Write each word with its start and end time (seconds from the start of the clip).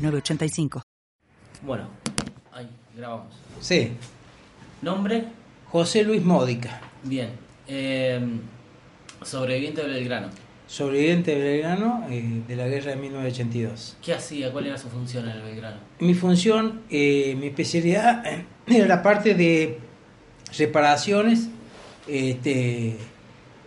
985. 0.00 0.82
Bueno, 1.62 1.88
ahí, 2.52 2.68
grabamos. 2.96 3.34
Sí. 3.60 3.92
¿Nombre? 4.82 5.24
José 5.70 6.02
Luis 6.02 6.22
Módica. 6.24 6.80
Bien. 7.04 7.30
Eh, 7.68 8.20
sobreviviente 9.22 9.82
de 9.82 9.88
Belgrano. 9.88 10.28
Sobreviviente 10.66 11.34
de 11.34 11.42
Belgrano 11.42 12.06
eh, 12.10 12.42
de 12.48 12.56
la 12.56 12.66
guerra 12.66 12.92
de 12.92 12.96
1982. 12.96 13.98
¿Qué 14.02 14.14
hacía? 14.14 14.50
¿Cuál 14.52 14.66
era 14.66 14.78
su 14.78 14.88
función 14.88 15.28
en 15.28 15.36
el 15.36 15.42
Belgrano? 15.42 15.76
Mi 15.98 16.14
función, 16.14 16.82
eh, 16.90 17.36
mi 17.38 17.48
especialidad 17.48 18.24
era 18.66 18.86
la 18.86 19.02
parte 19.02 19.34
de 19.34 19.78
reparaciones 20.56 21.48
este, 22.08 22.96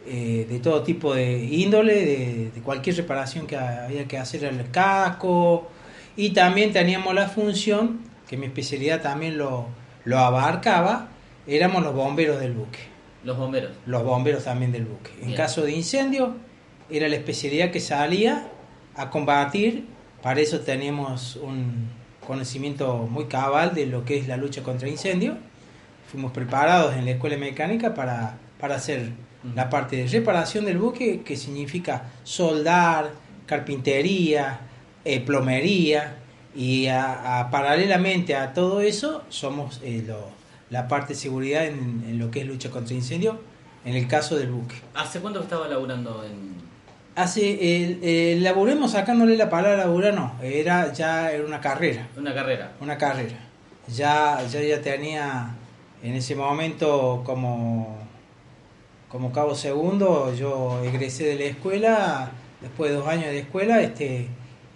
de 0.05 0.59
todo 0.61 0.83
tipo 0.83 1.13
de 1.13 1.43
índole, 1.45 1.93
de, 1.93 2.51
de, 2.53 2.61
cualquier 2.61 2.97
reparación 2.97 3.47
que 3.47 3.55
había 3.55 4.05
que 4.05 4.17
hacer 4.17 4.45
al 4.45 4.69
casco, 4.69 5.69
y 6.15 6.31
también 6.31 6.73
teníamos 6.73 7.13
la 7.13 7.27
función, 7.27 8.01
que 8.27 8.37
mi 8.37 8.45
especialidad 8.45 9.01
también 9.01 9.37
lo, 9.37 9.67
lo 10.05 10.19
abarcaba, 10.19 11.09
éramos 11.47 11.83
los 11.83 11.93
bomberos 11.93 12.39
del 12.39 12.53
buque. 12.53 12.79
Los 13.23 13.37
bomberos. 13.37 13.71
Los 13.85 14.03
bomberos 14.03 14.43
también 14.43 14.71
del 14.71 14.85
buque. 14.85 15.11
En 15.21 15.33
caso 15.33 15.61
de 15.61 15.71
incendio, 15.71 16.35
era 16.89 17.07
la 17.07 17.15
especialidad 17.15 17.71
que 17.71 17.79
salía 17.79 18.47
a 18.95 19.09
combatir. 19.09 19.85
Para 20.21 20.41
eso 20.41 20.59
teníamos 20.59 21.37
un 21.37 21.89
conocimiento 22.25 23.07
muy 23.09 23.25
cabal 23.25 23.73
de 23.73 23.85
lo 23.85 24.05
que 24.05 24.17
es 24.17 24.27
la 24.27 24.37
lucha 24.37 24.61
contra 24.61 24.87
incendio. 24.87 25.37
Fuimos 26.11 26.31
preparados 26.31 26.95
en 26.95 27.05
la 27.05 27.11
escuela 27.11 27.37
mecánica 27.37 27.93
para, 27.93 28.37
para 28.59 28.75
hacer 28.75 29.11
la 29.55 29.69
parte 29.69 29.97
de 29.97 30.07
reparación 30.07 30.65
del 30.65 30.77
buque, 30.77 31.21
que 31.21 31.35
significa 31.35 32.11
soldar, 32.23 33.11
carpintería, 33.45 34.59
eh, 35.05 35.19
plomería 35.19 36.17
y 36.55 36.87
a, 36.87 37.49
paralelamente 37.51 38.35
a 38.35 38.53
todo 38.53 38.81
eso 38.81 39.23
somos 39.29 39.81
eh, 39.83 40.05
la 40.69 40.87
parte 40.87 41.13
de 41.13 41.19
seguridad 41.19 41.65
en, 41.65 42.17
lo 42.19 42.31
que 42.31 42.41
es 42.41 42.47
lucha 42.47 42.69
contra 42.69 42.95
incendio 42.95 43.39
en 43.85 43.95
el 43.95 44.07
caso 44.07 44.37
del 44.37 44.51
buque. 44.51 44.75
¿Hace 44.93 45.19
cuánto 45.19 45.41
estaba 45.41 45.67
laburando 45.67 46.23
en...? 46.23 46.53
Hace, 47.15 47.57
eh, 48.01 48.37
laburemos 48.39 48.91
sacándole 48.91 49.37
la 49.37 49.49
palabra 49.49 49.77
laburar, 49.77 50.15
no, 50.15 50.33
era 50.41 50.91
ya 50.93 51.31
era 51.31 51.45
una 51.45 51.61
carrera. 51.61 52.07
Una 52.17 52.33
carrera. 52.33 52.71
Una 52.79 52.97
carrera. 52.97 53.37
Ya, 53.87 54.41
ya, 54.47 54.61
ya 54.61 54.81
tenía 54.81 55.53
en 56.01 56.15
ese 56.15 56.35
momento 56.35 57.21
como, 57.25 57.97
como 59.09 59.31
cabo 59.31 59.53
segundo, 59.53 60.33
yo 60.33 60.83
egresé 60.83 61.25
de 61.25 61.35
la 61.35 61.45
escuela, 61.45 62.31
después 62.61 62.91
de 62.91 62.97
dos 62.97 63.07
años 63.07 63.25
de 63.25 63.39
escuela, 63.39 63.81
este 63.81 64.27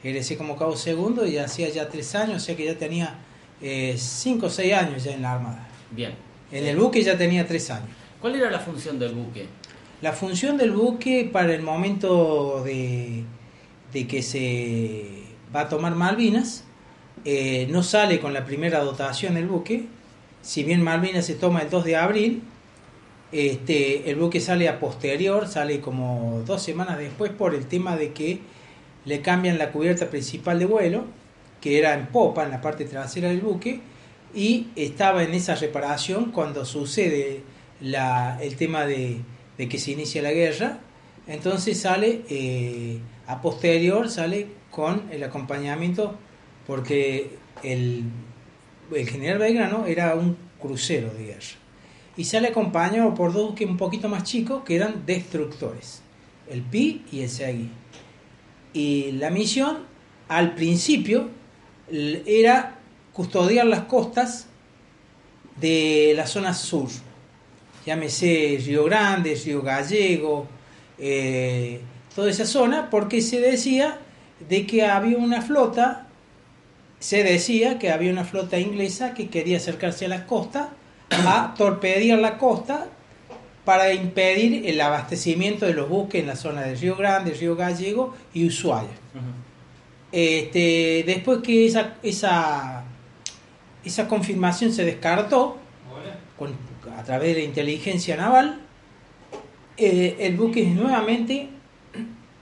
egresé 0.03 0.37
como 0.37 0.55
cabo 0.55 0.75
segundo 0.75 1.25
y 1.25 1.37
hacía 1.37 1.69
ya 1.69 1.89
tres 1.89 2.15
años, 2.15 2.43
o 2.43 2.45
sea 2.45 2.55
que 2.55 2.65
ya 2.65 2.77
tenía 2.77 3.15
eh, 3.61 3.95
cinco 3.97 4.47
o 4.47 4.49
seis 4.49 4.73
años 4.73 5.03
ya 5.03 5.13
en 5.13 5.21
la 5.21 5.33
Armada. 5.33 5.67
Bien. 5.91 6.13
En 6.51 6.65
el 6.65 6.77
buque 6.77 7.01
ya 7.03 7.17
tenía 7.17 7.45
tres 7.47 7.69
años. 7.69 7.89
¿Cuál 8.21 8.35
era 8.35 8.49
la 8.49 8.59
función 8.59 8.99
del 8.99 9.13
buque? 9.13 9.47
La 10.01 10.13
función 10.13 10.57
del 10.57 10.71
buque 10.71 11.29
para 11.31 11.53
el 11.53 11.61
momento 11.61 12.63
de, 12.63 13.23
de 13.91 14.07
que 14.07 14.21
se 14.21 15.23
va 15.55 15.61
a 15.61 15.69
tomar 15.69 15.95
Malvinas, 15.95 16.63
eh, 17.25 17.67
no 17.69 17.83
sale 17.83 18.19
con 18.19 18.33
la 18.33 18.45
primera 18.45 18.79
dotación 18.79 19.37
el 19.37 19.47
buque, 19.47 19.85
si 20.41 20.63
bien 20.63 20.81
Malvinas 20.81 21.25
se 21.25 21.35
toma 21.35 21.61
el 21.61 21.69
2 21.69 21.83
de 21.83 21.95
abril, 21.95 22.43
este, 23.31 24.09
el 24.09 24.15
buque 24.15 24.39
sale 24.39 24.69
a 24.69 24.79
posterior, 24.79 25.47
sale 25.47 25.81
como 25.81 26.43
dos 26.45 26.61
semanas 26.61 26.97
después 26.97 27.31
por 27.31 27.53
el 27.53 27.65
tema 27.65 27.97
de 27.97 28.13
que 28.13 28.39
le 29.07 29.21
cambian 29.21 29.57
la 29.57 29.71
cubierta 29.71 30.09
principal 30.09 30.59
de 30.59 30.65
vuelo, 30.65 31.05
que 31.61 31.79
era 31.79 31.93
en 31.93 32.07
popa, 32.07 32.43
en 32.43 32.51
la 32.51 32.59
parte 32.59 32.83
trasera 32.83 33.29
del 33.29 33.39
buque, 33.39 33.79
y 34.35 34.67
estaba 34.75 35.23
en 35.23 35.33
esa 35.33 35.55
reparación 35.55 36.31
cuando 36.31 36.65
sucede 36.65 37.41
la, 37.79 38.37
el 38.41 38.57
tema 38.57 38.85
de, 38.85 39.21
que 39.57 39.79
se 39.79 39.91
inicia 39.91 40.21
la 40.21 40.33
guerra, 40.33 40.79
entonces 41.25 41.79
sale 41.79 42.23
eh, 42.29 42.99
a 43.27 43.41
posterior, 43.41 44.09
sale 44.09 44.47
con 44.69 45.03
el 45.09 45.23
acompañamiento, 45.23 46.15
porque 46.67 47.37
el, 47.63 48.03
el 48.93 49.09
general 49.09 49.39
Belgrano 49.39 49.85
era 49.85 50.15
un 50.15 50.35
crucero 50.59 51.13
de 51.13 51.27
guerra, 51.27 51.55
y 52.17 52.25
sale 52.25 52.49
acompañado 52.49 53.13
por 53.13 53.31
dos 53.31 53.51
buques 53.51 53.67
un 53.67 53.77
poquito 53.77 54.09
más 54.09 54.23
chicos 54.23 54.63
que 54.65 54.75
eran 54.75 55.05
destructores, 55.05 56.01
el 56.49 56.61
Pi 56.61 57.05
y 57.09 57.21
el 57.21 57.29
Segui 57.29 57.71
y 58.77 59.11
la 59.13 59.31
misión 59.31 59.79
al 60.27 60.53
principio 60.53 61.29
era 61.89 62.75
custodiar 63.11 63.65
las 63.65 63.85
costas 63.85 64.45
de 65.59 66.13
la 66.15 66.27
zona 66.27 66.53
sur, 66.53 66.87
llámese 67.87 68.61
Río 68.63 68.83
Grande, 68.83 69.33
Río 69.43 69.63
Gallego, 69.63 70.45
eh, 70.99 71.81
toda 72.13 72.29
esa 72.29 72.45
zona, 72.45 72.91
porque 72.91 73.21
se 73.21 73.41
decía 73.41 73.97
de 74.47 74.67
que 74.67 74.85
había 74.85 75.17
una 75.17 75.41
flota, 75.41 76.07
se 76.99 77.23
decía 77.23 77.79
que 77.79 77.89
había 77.89 78.11
una 78.11 78.25
flota 78.25 78.59
inglesa 78.59 79.15
que 79.15 79.29
quería 79.29 79.57
acercarse 79.57 80.05
a 80.05 80.09
las 80.09 80.21
costas, 80.25 80.67
a 81.09 81.55
torpedear 81.57 82.19
la 82.19 82.37
costa 82.37 82.89
para 83.67 83.91
impedir 83.91 84.65
el 84.65 84.79
abastecimiento 84.79 85.65
de 85.65 85.73
los 85.73 85.89
buques 85.89 86.21
en 86.21 86.27
la 86.27 86.37
zona 86.37 86.61
de 86.61 86.75
Río 86.75 86.95
Grande, 86.95 87.31
Río 87.31 87.53
Gallego 87.57 88.15
y 88.33 88.47
Ushuaia. 88.47 88.87
este, 90.09 91.03
después 91.05 91.39
que 91.39 91.65
esa, 91.65 91.95
esa, 92.01 92.85
esa 93.83 94.07
confirmación 94.07 94.71
se 94.71 94.85
descartó 94.85 95.57
a 96.97 97.03
través 97.03 97.35
de 97.35 97.41
la 97.41 97.45
inteligencia 97.45 98.15
naval, 98.15 98.61
eh, 99.75 100.15
el 100.17 100.37
buque 100.37 100.63
es 100.63 100.73
nuevamente 100.73 101.49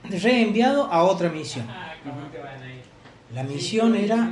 reenviado 0.04 0.84
a 0.84 1.02
otra 1.02 1.28
misión. 1.28 1.66
La 3.34 3.42
misión 3.42 3.96
era 3.96 4.30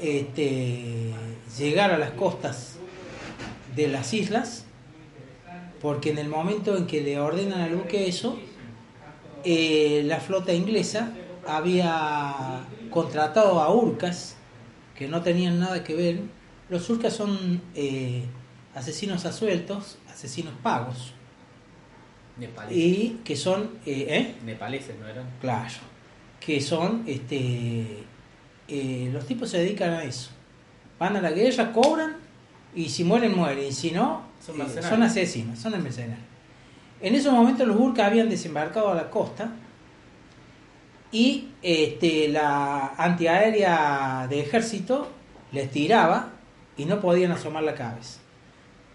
este, 0.00 1.10
llegar 1.58 1.90
a 1.90 1.98
las 1.98 2.12
costas 2.12 2.76
de 3.74 3.88
las 3.88 4.14
islas 4.14 4.65
porque 5.86 6.10
en 6.10 6.18
el 6.18 6.28
momento 6.28 6.76
en 6.76 6.88
que 6.88 7.00
le 7.00 7.20
ordenan 7.20 7.60
al 7.60 7.76
buque 7.76 8.08
eso, 8.08 8.36
eh, 9.44 10.02
la 10.04 10.18
flota 10.18 10.52
inglesa 10.52 11.12
había 11.46 12.64
contratado 12.90 13.60
a 13.60 13.72
Urcas, 13.72 14.34
que 14.96 15.06
no 15.06 15.22
tenían 15.22 15.60
nada 15.60 15.84
que 15.84 15.94
ver. 15.94 16.22
Los 16.70 16.90
Urcas 16.90 17.12
son 17.12 17.62
eh, 17.76 18.24
asesinos 18.74 19.26
asueltos, 19.26 19.98
asesinos 20.12 20.54
pagos. 20.60 21.14
Nepaleses. 22.36 22.76
Y 22.76 23.20
que 23.22 23.36
son... 23.36 23.78
¿eh? 23.86 24.34
Nepaleses, 24.44 24.98
¿no 24.98 25.06
eran? 25.06 25.30
Claro. 25.40 25.74
Que 26.40 26.60
son... 26.60 27.04
este 27.06 28.02
Los 29.12 29.24
tipos 29.24 29.50
se 29.50 29.58
dedican 29.58 29.90
a 29.90 30.02
eso. 30.02 30.30
Van 30.98 31.14
a 31.14 31.20
la 31.20 31.30
guerra, 31.30 31.72
cobran 31.72 32.25
y 32.76 32.90
si 32.90 33.02
mueren, 33.02 33.34
mueren. 33.34 33.64
Y 33.64 33.72
si 33.72 33.90
no, 33.90 34.22
son, 34.44 34.60
eh, 34.60 34.82
son 34.82 35.02
asesinos, 35.02 35.58
son 35.58 35.82
mercenarios. 35.82 36.24
En 37.00 37.14
esos 37.14 37.32
momentos 37.32 37.66
los 37.66 37.76
burkas 37.76 38.06
habían 38.06 38.28
desembarcado 38.28 38.90
a 38.90 38.94
la 38.94 39.10
costa 39.10 39.50
y 41.10 41.48
este, 41.62 42.28
la 42.28 42.94
antiaérea 42.96 44.26
de 44.28 44.40
ejército 44.40 45.08
les 45.52 45.70
tiraba 45.70 46.30
y 46.76 46.84
no 46.84 47.00
podían 47.00 47.32
asomar 47.32 47.64
la 47.64 47.74
cabeza. 47.74 48.20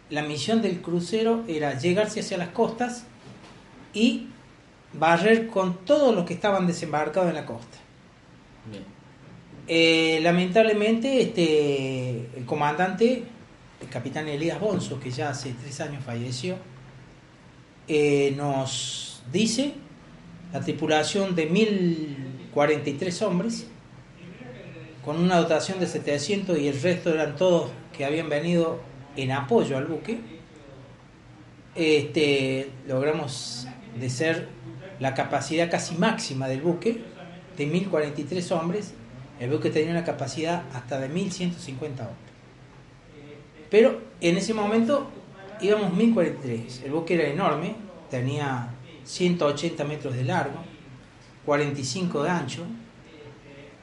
La 0.10 0.22
misión 0.22 0.62
del 0.62 0.82
crucero 0.82 1.44
era 1.48 1.78
llegarse 1.78 2.20
hacia 2.20 2.38
las 2.38 2.50
costas 2.50 3.06
y 3.94 4.28
barrer 4.94 5.48
con 5.48 5.86
todos 5.86 6.14
los 6.14 6.26
que 6.26 6.34
estaban 6.34 6.68
desembarcados 6.68 7.30
en 7.30 7.36
la 7.36 7.46
costa. 7.46 7.78
Eh, 9.68 10.20
lamentablemente, 10.22 11.22
este, 11.22 12.30
el 12.36 12.46
comandante 12.46 13.24
el 13.82 13.90
capitán 13.90 14.28
Elías 14.28 14.60
Bonzo, 14.60 15.00
que 15.00 15.12
ya 15.12 15.30
hace 15.30 15.54
tres 15.60 15.82
años 15.82 16.04
falleció, 16.04 16.58
eh, 17.88 18.34
nos 18.38 19.24
dice 19.32 19.74
la 20.54 20.62
tripulación 20.62 21.36
de 21.36 21.48
1043 21.48 23.22
hombres 23.24 23.68
con 25.04 25.18
una 25.18 25.38
dotación 25.38 25.80
de 25.80 25.88
700 25.88 26.60
y 26.60 26.68
el 26.68 26.80
resto 26.80 27.14
eran 27.14 27.36
todos 27.36 27.72
que 27.96 28.06
habían 28.06 28.30
venido 28.30 28.80
en 29.16 29.32
apoyo 29.32 29.78
al 29.78 29.86
buque, 29.86 30.20
este, 31.76 32.70
logramos 32.88 33.68
de 34.00 34.10
ser 34.10 34.48
la 35.00 35.14
capacidad 35.14 35.72
casi 35.72 35.96
máxima 35.96 36.48
del 36.48 36.62
buque, 36.62 37.02
de 37.58 37.66
1043 37.66 38.52
hombres, 38.52 38.94
el 39.40 39.50
buque 39.50 39.72
tenía 39.72 39.92
una 39.92 40.04
capacidad 40.04 40.64
hasta 40.74 41.00
de 41.00 41.10
1150 41.10 42.04
hombres. 42.04 42.31
Pero 43.72 44.02
en 44.20 44.38
ese 44.38 44.54
momento 44.54 45.08
íbamos 45.62 45.94
1043, 45.94 46.84
el 46.84 46.92
buque 46.92 47.16
era 47.16 47.28
enorme, 47.28 47.76
tenía 48.10 48.76
180 49.06 49.84
metros 49.86 50.14
de 50.14 50.26
largo, 50.26 50.60
45 51.46 52.22
de 52.24 52.30
ancho, 52.30 52.66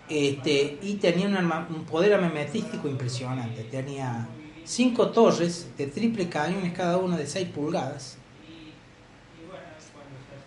este, 0.09 0.79
y 0.83 0.95
tenía 0.95 1.27
un, 1.27 1.85
poder 1.85 2.15
armamentístico 2.15 2.87
impresionante. 2.87 3.65
Tenía 3.65 4.29
cinco 4.65 5.09
torres 5.09 5.69
de 5.77 5.87
triple 5.87 6.29
cañones, 6.29 6.73
cada 6.75 6.99
una 6.99 7.17
de 7.17 7.27
6 7.27 7.49
pulgadas. 7.49 8.19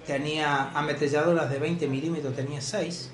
Tenía 0.06 0.70
ametralladoras 0.72 1.50
de 1.50 1.60
20 1.60 1.88
milímetros, 1.88 2.36
tenía 2.36 2.62
6. 2.62 3.12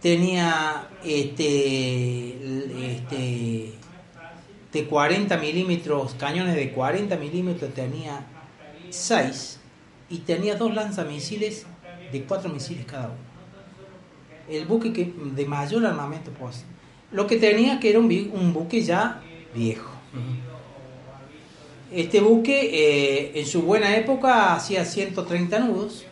Tenía 0.00 0.88
este, 1.04 2.36
este, 2.96 3.74
de 4.76 4.86
40 4.86 5.36
milímetros, 5.38 6.14
cañones 6.14 6.54
de 6.54 6.72
40 6.72 7.16
milímetros, 7.16 7.72
tenía 7.74 8.26
6. 8.90 9.60
Y 10.08 10.18
tenía 10.18 10.54
dos 10.54 10.74
lanzamisiles 10.74 11.66
de 12.12 12.22
4 12.24 12.48
misiles 12.50 12.84
cada 12.86 13.06
uno 13.06 13.26
el 14.48 14.64
buque 14.66 14.92
que, 14.92 15.12
de 15.34 15.44
mayor 15.46 15.84
armamento 15.86 16.30
posible. 16.32 16.74
Lo 17.12 17.26
que 17.26 17.36
tenía 17.36 17.80
que 17.80 17.90
era 17.90 17.98
un, 17.98 18.06
un 18.34 18.52
buque 18.52 18.82
ya 18.82 19.22
viejo. 19.54 19.90
Este 21.92 22.20
buque 22.20 22.70
eh, 22.72 23.40
en 23.40 23.46
su 23.46 23.62
buena 23.62 23.96
época 23.96 24.54
hacía 24.54 24.84
130 24.84 25.58
nudos, 25.60 26.04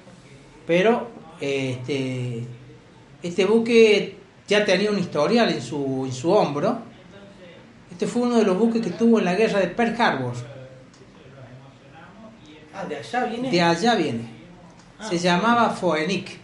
pero 0.66 1.08
eh, 1.40 1.78
este, 1.78 2.44
este 3.22 3.44
buque 3.44 4.16
ya 4.46 4.64
tenía 4.64 4.90
un 4.90 4.98
historial 4.98 5.50
en 5.50 5.62
su, 5.62 6.04
en 6.06 6.12
su 6.12 6.30
hombro. 6.30 6.78
Este 7.94 8.08
fue 8.08 8.22
uno 8.22 8.38
de 8.38 8.44
los 8.44 8.58
buques 8.58 8.82
que 8.82 8.90
tuvo 8.90 9.20
en 9.20 9.24
la 9.24 9.34
guerra 9.36 9.60
de 9.60 9.68
Pearl 9.68 9.94
Harbor. 10.02 10.32
Ah, 12.74 12.84
de 12.86 12.96
allá 12.96 13.24
viene. 13.26 13.50
De 13.52 13.62
allá 13.62 13.94
viene. 13.94 14.28
Se 15.08 15.16
llamaba 15.18 15.70
Foenic. 15.70 16.38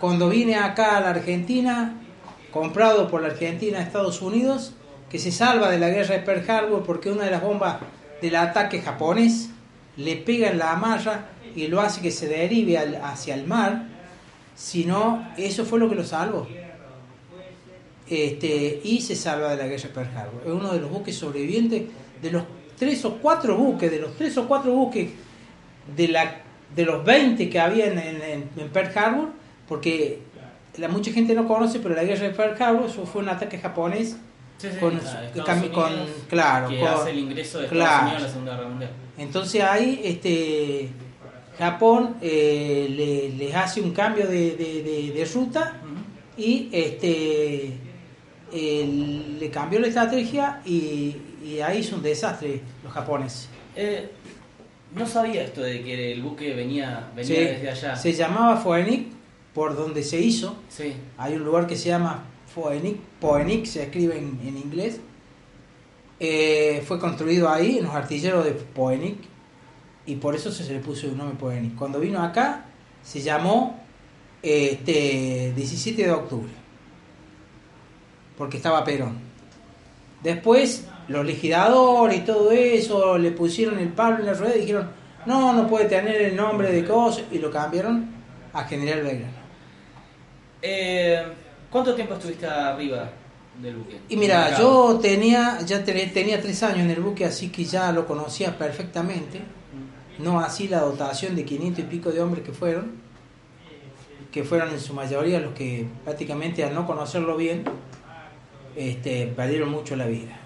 Cuando 0.00 0.28
vine 0.28 0.56
acá 0.56 0.96
a 0.96 1.00
la 1.00 1.10
Argentina, 1.10 1.94
comprado 2.50 3.08
por 3.08 3.22
la 3.22 3.28
Argentina 3.28 3.78
a 3.78 3.82
Estados 3.82 4.20
Unidos, 4.20 4.74
que 5.08 5.20
se 5.20 5.30
salva 5.30 5.70
de 5.70 5.78
la 5.78 5.90
guerra 5.90 6.16
de 6.16 6.22
Pearl 6.22 6.50
Harbor 6.50 6.82
porque 6.84 7.08
una 7.08 7.24
de 7.24 7.30
las 7.30 7.40
bombas 7.42 7.76
del 8.20 8.34
ataque 8.34 8.82
japonés 8.82 9.50
le 9.96 10.16
pega 10.16 10.50
en 10.50 10.58
la 10.58 10.72
amarra 10.72 11.26
y 11.54 11.68
lo 11.68 11.80
hace 11.80 12.00
que 12.00 12.10
se 12.10 12.26
derive 12.26 12.76
al- 12.78 12.96
hacia 12.96 13.36
el 13.36 13.46
mar. 13.46 13.84
Si 14.56 14.84
no, 14.86 15.28
eso 15.36 15.64
fue 15.64 15.78
lo 15.78 15.88
que 15.88 15.94
lo 15.94 16.04
salvó. 16.04 16.48
Este, 18.08 18.80
y 18.84 19.00
se 19.00 19.16
salva 19.16 19.50
de 19.50 19.56
la 19.56 19.66
guerra 19.66 19.82
de 19.82 19.88
Pearl 19.88 20.16
Harbor. 20.16 20.42
Es 20.46 20.52
uno 20.52 20.72
de 20.72 20.80
los 20.80 20.90
buques 20.90 21.16
sobrevivientes 21.16 21.82
de 22.22 22.30
los 22.30 22.44
tres 22.78 23.04
o 23.04 23.14
cuatro 23.18 23.56
buques, 23.56 23.90
de 23.90 23.98
los 23.98 24.14
tres 24.16 24.36
o 24.38 24.46
cuatro 24.46 24.72
buques 24.72 25.08
de, 25.96 26.08
la, 26.08 26.40
de 26.74 26.84
los 26.84 27.04
20 27.04 27.48
que 27.50 27.58
había 27.58 27.86
en, 27.86 27.98
en- 27.98 28.48
en 28.56 28.68
Pearl 28.72 28.96
Harbor, 28.96 29.28
porque 29.68 30.20
la, 30.76 30.88
mucha 30.88 31.10
gente 31.10 31.34
no 31.34 31.48
conoce, 31.48 31.80
pero 31.80 31.94
la 31.94 32.04
guerra 32.04 32.28
de 32.28 32.30
Pearl 32.34 32.62
Harbor 32.62 32.88
eso 32.88 33.04
fue 33.06 33.22
un 33.22 33.28
ataque 33.28 33.58
japonés 33.58 34.16
Sí, 34.58 34.68
sí, 34.72 34.78
con, 34.78 34.98
claro, 36.28 36.68
que 36.68 36.78
con- 36.80 36.88
hace 36.88 37.10
el 37.10 37.18
ingreso 37.18 37.58
de 37.58 37.64
Estados 37.66 37.84
claro. 37.88 38.02
Unidos 38.06 38.22
a 38.22 38.26
la 38.26 38.32
Segunda 38.32 38.56
Guerra 38.56 38.68
Mundial. 38.68 38.90
Entonces 39.18 39.62
ahí 39.62 40.00
este, 40.04 40.88
Japón 41.58 42.16
eh, 42.22 42.86
le- 42.90 43.36
les 43.36 43.54
hace 43.54 43.80
un 43.82 43.90
cambio 43.92 44.26
de, 44.26 44.56
de- 44.56 44.82
de- 44.82 45.12
de 45.14 45.24
ruta 45.34 45.74
y 46.38 46.68
este 46.72 47.72
eh, 48.52 49.34
le 49.40 49.50
cambió 49.50 49.80
la 49.80 49.88
estrategia 49.88 50.60
y, 50.64 51.16
y 51.44 51.60
ahí 51.60 51.78
hizo 51.78 51.96
un 51.96 52.02
desastre 52.02 52.60
los 52.84 52.92
japoneses. 52.92 53.48
Eh, 53.74 54.08
no 54.94 55.06
sabía 55.06 55.42
esto 55.44 55.62
de 55.62 55.82
que 55.82 56.12
el 56.12 56.22
buque 56.22 56.54
venía, 56.54 57.10
venía 57.14 57.40
desde 57.40 57.70
allá. 57.70 57.96
Se 57.96 58.12
llamaba 58.12 58.56
Foenic 58.56 59.08
por 59.52 59.76
donde 59.76 60.02
se 60.02 60.20
hizo. 60.20 60.56
Sí. 60.68 60.94
Hay 61.18 61.34
un 61.34 61.44
lugar 61.44 61.66
que 61.66 61.76
se 61.76 61.88
llama 61.88 62.24
Foenic, 62.54 62.96
Poenic, 63.20 63.66
se 63.66 63.82
escribe 63.82 64.16
en, 64.16 64.38
en 64.46 64.56
inglés. 64.56 65.00
Eh, 66.18 66.82
fue 66.86 66.98
construido 66.98 67.50
ahí 67.50 67.78
en 67.78 67.84
los 67.84 67.94
artilleros 67.94 68.44
de 68.44 68.52
Poenic 68.52 69.18
y 70.06 70.16
por 70.16 70.34
eso 70.34 70.50
se 70.50 70.72
le 70.72 70.78
puso 70.78 71.06
el 71.06 71.16
nombre 71.16 71.36
Poenic. 71.38 71.74
Cuando 71.74 72.00
vino 72.00 72.22
acá 72.22 72.64
se 73.02 73.20
llamó 73.20 73.84
eh, 74.42 74.70
este 74.72 75.52
17 75.54 76.04
de 76.04 76.10
octubre 76.10 76.65
porque 78.36 78.56
estaba 78.58 78.84
Perón. 78.84 79.18
Después 80.22 80.86
los 81.08 81.24
legisladores 81.24 82.18
y 82.18 82.20
todo 82.22 82.50
eso 82.52 83.16
le 83.18 83.30
pusieron 83.30 83.78
el 83.78 83.88
palo 83.90 84.18
en 84.18 84.26
la 84.26 84.32
rueda 84.34 84.56
y 84.56 84.60
dijeron 84.60 84.88
no, 85.26 85.52
no 85.52 85.66
puede 85.66 85.86
tener 85.86 86.20
el 86.22 86.36
nombre 86.36 86.70
de 86.72 86.84
cosas 86.84 87.24
y 87.32 87.38
lo 87.38 87.50
cambiaron 87.50 88.06
a 88.52 88.64
General 88.64 89.02
Belgrano. 89.02 89.32
Eh, 90.62 91.22
¿Cuánto 91.70 91.94
tiempo 91.94 92.14
estuviste 92.14 92.46
arriba 92.46 93.10
del 93.60 93.76
buque? 93.76 94.00
Y 94.08 94.16
mira, 94.16 94.56
yo 94.58 94.98
tenía 95.00 95.60
ya 95.64 95.84
te- 95.84 96.06
tenía 96.08 96.40
tres 96.40 96.62
años 96.62 96.80
en 96.80 96.90
el 96.90 97.00
buque, 97.00 97.24
así 97.24 97.50
que 97.50 97.64
ya 97.64 97.92
lo 97.92 98.06
conocía 98.06 98.56
perfectamente. 98.56 99.40
No 100.18 100.40
así 100.40 100.66
la 100.68 100.80
dotación 100.80 101.36
de 101.36 101.44
500 101.44 101.80
y 101.80 101.82
pico 101.88 102.10
de 102.10 102.20
hombres 102.22 102.42
que 102.44 102.52
fueron, 102.52 102.92
que 104.32 104.44
fueron 104.44 104.70
en 104.70 104.80
su 104.80 104.94
mayoría 104.94 105.40
los 105.40 105.52
que 105.52 105.86
prácticamente 106.04 106.64
al 106.64 106.74
no 106.74 106.86
conocerlo 106.86 107.36
bien, 107.36 107.64
este, 108.76 109.26
perdieron 109.28 109.70
mucho 109.70 109.96
la 109.96 110.06
vida. 110.06 110.38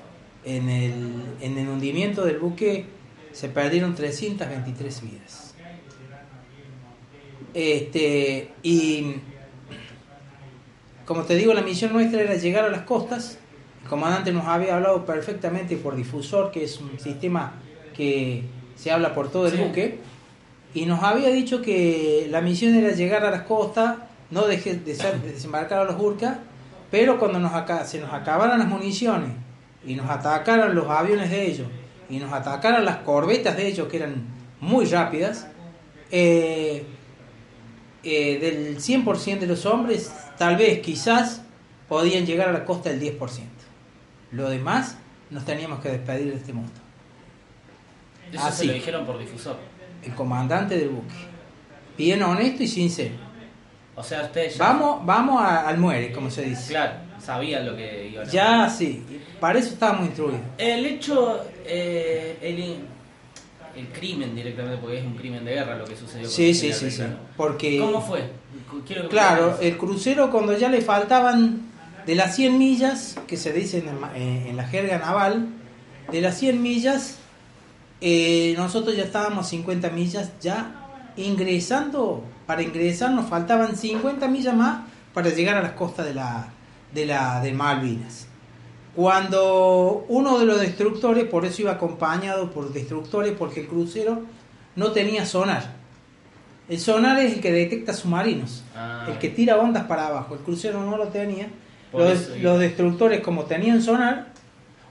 En 0.45 0.69
el, 0.69 0.95
en 1.41 1.59
el 1.59 1.69
hundimiento 1.69 2.25
del 2.25 2.39
buque 2.39 2.87
se 3.33 3.49
perdieron 3.49 3.95
323 3.95 5.03
vidas. 5.03 5.55
Este, 7.53 8.51
y 8.63 9.17
como 11.05 11.25
te 11.25 11.35
digo, 11.35 11.53
la 11.55 11.63
misión 11.63 11.93
nuestra 11.93 12.23
era 12.23 12.35
llegar 12.37 12.65
a 12.65 12.69
las 12.69 12.83
costas. 12.83 13.39
El 13.83 13.89
comandante 13.89 14.33
nos 14.33 14.47
había 14.47 14.77
hablado 14.77 15.05
perfectamente 15.05 15.77
por 15.77 15.97
difusor, 15.97 16.53
que 16.53 16.65
es 16.65 16.79
un 16.81 16.99
sistema 17.01 17.55
que 17.97 18.45
se 18.77 18.93
habla 18.93 19.13
por 19.15 19.31
todo 19.31 19.47
el 19.47 19.53
Sí. 19.53 19.59
buque, 19.59 19.99
y 20.73 20.87
nos 20.87 21.03
había 21.03 21.31
dicho 21.31 21.61
que 21.61 22.29
la 22.31 22.41
misión 22.41 22.75
era 22.77 22.93
llegar 22.93 23.25
a 23.25 23.31
las 23.31 23.43
costas, 23.43 23.97
no 24.31 24.47
deje 24.47 24.75
de, 24.75 24.95
desembarcar 24.95 25.81
a 25.81 25.85
los 25.85 26.01
Urcas, 26.01 26.39
pero 26.91 27.19
cuando 27.19 27.39
nos 27.39 27.53
se 27.89 28.01
nos 28.01 28.13
acabaran 28.13 28.59
las 28.59 28.69
municiones 28.69 29.31
y 29.85 29.95
nos 29.95 30.11
atacaran 30.11 30.75
los 30.75 30.89
aviones 30.89 31.31
de 31.31 31.47
ellos 31.47 31.69
y 32.09 32.19
nos 32.19 32.33
atacaran 32.33 32.85
las 32.85 32.99
corbetas 32.99 33.57
de 33.57 33.69
ellos, 33.69 33.89
que 33.89 33.99
eran 33.99 34.25
muy 34.61 34.85
rápidas, 34.87 35.47
eh, 36.11 36.85
eh, 38.03 38.39
del 38.39 38.79
100% 38.79 39.39
de 39.39 39.47
los 39.47 39.65
hombres, 39.67 40.13
tal 40.37 40.57
vez, 40.57 40.81
quizás, 40.81 41.43
podían 41.89 42.27
llegar 42.27 42.49
a 42.49 42.53
la 42.53 42.65
costa 42.65 42.91
del 42.91 43.01
10%. 43.01 43.45
Lo 44.33 44.51
demás, 44.51 44.97
nos 45.31 45.45
teníamos 45.45 45.81
que 45.81 45.91
despedir 45.91 46.33
de 46.33 46.37
este 46.37 46.53
mundo. 46.53 46.73
Eso 48.33 48.43
Ah, 48.45 48.51
se 48.51 48.65
lo 48.65 48.73
dijeron 48.73 49.07
por 49.07 49.19
difusor. 49.19 49.57
El 50.03 50.15
comandante 50.15 50.77
del 50.77 50.89
buque. 50.89 51.15
Bien 51.97 52.23
honesto 52.23 52.63
y 52.63 52.69
sincero. 52.69 53.15
O 53.97 54.03
sea, 54.03 54.23
ustedes 54.23 54.57
ya. 54.57 54.65
Vamos, 54.65 55.05
vamos 55.05 55.43
a- 55.43 55.69
al 55.69 55.79
muere, 55.79 56.13
como 56.13 56.31
se 56.31 56.43
dice. 56.43 56.73
Claro, 56.73 56.93
sabían 57.23 57.67
lo 57.67 57.77
que 57.77 58.09
iban 58.13 58.21
a 58.25 58.29
hacer. 58.29 58.35
Ya 58.35 58.71
sí, 58.71 59.05
para 59.41 59.59
eso 59.59 59.71
estábamos 59.75 60.07
instruidos. 60.07 60.41
El 60.57 60.87
hecho, 60.87 61.45
eh, 61.67 62.39
el, 62.41 63.81
el 63.81 63.89
crimen 63.93 64.35
directamente, 64.35 64.79
porque 64.81 64.99
es 64.99 65.05
un 65.05 65.15
crimen 65.17 65.45
de 65.45 65.53
guerra 65.55 65.77
lo 65.77 65.85
que 65.85 65.97
sucedió 65.97 66.23
con 66.23 66.31
Sí, 66.31 66.49
el 66.51 66.55
sí, 66.55 66.73
sí, 66.73 66.91
sí. 66.91 67.03
Porque, 67.37 67.79
¿Cómo 67.79 68.01
fue? 68.01 68.23
Quiero 68.87 69.09
claro, 69.09 69.59
el 69.61 69.77
crucero 69.77 70.31
cuando 70.31 70.57
ya 70.57 70.69
le 70.69 70.81
faltaban 70.81 71.61
de 72.07 72.15
las 72.15 72.35
100 72.37 72.57
millas, 72.59 73.17
que 73.27 73.37
se 73.37 73.53
dicen 73.53 73.89
en, 73.89 74.01
ma- 74.01 74.13
en- 74.17 74.47
en 74.47 74.57
la 74.57 74.65
jerga 74.67 74.99
naval, 74.99 75.49
de 76.11 76.21
las 76.21 76.39
100 76.39 76.63
millas, 76.63 77.17
eh, 78.01 78.55
nosotros 78.57 78.97
ya 78.97 79.03
estábamos 79.05 79.49
50 79.49 79.91
millas 79.91 80.31
ya 80.41 80.80
ingresando, 81.25 82.25
para 82.47 82.63
ingresar 82.63 83.11
nos 83.13 83.29
faltaban 83.29 83.77
50 83.77 84.29
millas 84.29 84.55
más 84.55 84.81
para 85.15 85.31
llegar 85.31 85.57
a 85.57 85.63
las 85.63 85.73
costas 85.73 86.07
de 86.07 86.15
la, 86.15 86.49
de 86.93 87.07
la 87.07 87.41
de 87.41 87.53
Malvinas. 87.53 88.27
Cuando 88.95 90.05
uno 90.09 90.39
de 90.39 90.47
los 90.47 90.61
destructores, 90.61 91.25
por 91.25 91.45
eso 91.45 91.63
iba 91.63 91.73
acompañado 91.73 92.51
por 92.51 92.73
destructores, 92.73 93.35
porque 93.39 93.61
el 93.61 93.69
crucero 93.69 94.23
no 94.77 94.93
tenía 94.93 95.25
sonar. 95.27 95.79
El 96.69 96.79
sonar 96.79 97.19
es 97.19 97.35
el 97.35 97.41
que 97.41 97.53
detecta 97.53 97.93
submarinos, 97.93 98.63
Ah, 98.77 99.07
el 99.09 99.19
que 99.19 99.29
tira 99.29 99.59
ondas 99.59 99.85
para 99.85 100.07
abajo. 100.07 100.35
El 100.35 100.41
crucero 100.41 100.85
no 100.85 100.97
lo 100.97 101.09
tenía 101.09 101.49
los, 101.93 102.29
los 102.41 102.61
destructores 102.61 103.21
como 103.21 103.45
tenían 103.45 103.83
sonar, 103.83 104.29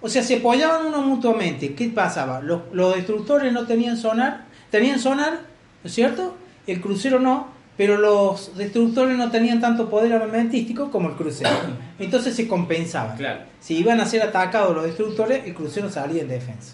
o 0.01 0.09
sea, 0.09 0.23
se 0.23 0.37
apoyaban 0.37 0.87
uno 0.87 1.01
mutuamente. 1.01 1.75
¿Qué 1.75 1.89
pasaba? 1.89 2.41
Los, 2.41 2.61
los 2.71 2.95
destructores 2.95 3.51
no 3.51 3.65
tenían 3.65 3.97
sonar, 3.97 4.45
tenían 4.69 4.99
sonar, 4.99 5.39
¿no 5.83 5.87
es 5.87 5.93
cierto? 5.93 6.35
El 6.67 6.81
crucero 6.81 7.19
no, 7.19 7.47
pero 7.77 7.97
los 7.97 8.57
destructores 8.57 9.17
no 9.17 9.31
tenían 9.31 9.61
tanto 9.61 9.89
poder 9.89 10.13
armamentístico 10.13 10.91
como 10.91 11.09
el 11.09 11.15
crucero. 11.15 11.49
Entonces 11.99 12.35
se 12.35 12.47
compensaban. 12.47 13.17
Claro. 13.17 13.41
Si 13.59 13.77
iban 13.77 14.01
a 14.01 14.05
ser 14.05 14.21
atacados 14.21 14.75
los 14.75 14.85
destructores, 14.85 15.45
el 15.45 15.53
crucero 15.53 15.89
salía 15.89 16.21
en 16.21 16.27
defensa. 16.27 16.73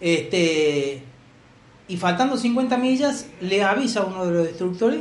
Este, 0.00 1.02
y 1.88 1.96
faltando 1.96 2.36
50 2.36 2.76
millas, 2.76 3.26
le 3.40 3.62
avisa 3.62 4.00
a 4.00 4.04
uno 4.04 4.26
de 4.26 4.32
los 4.32 4.46
destructores 4.46 5.00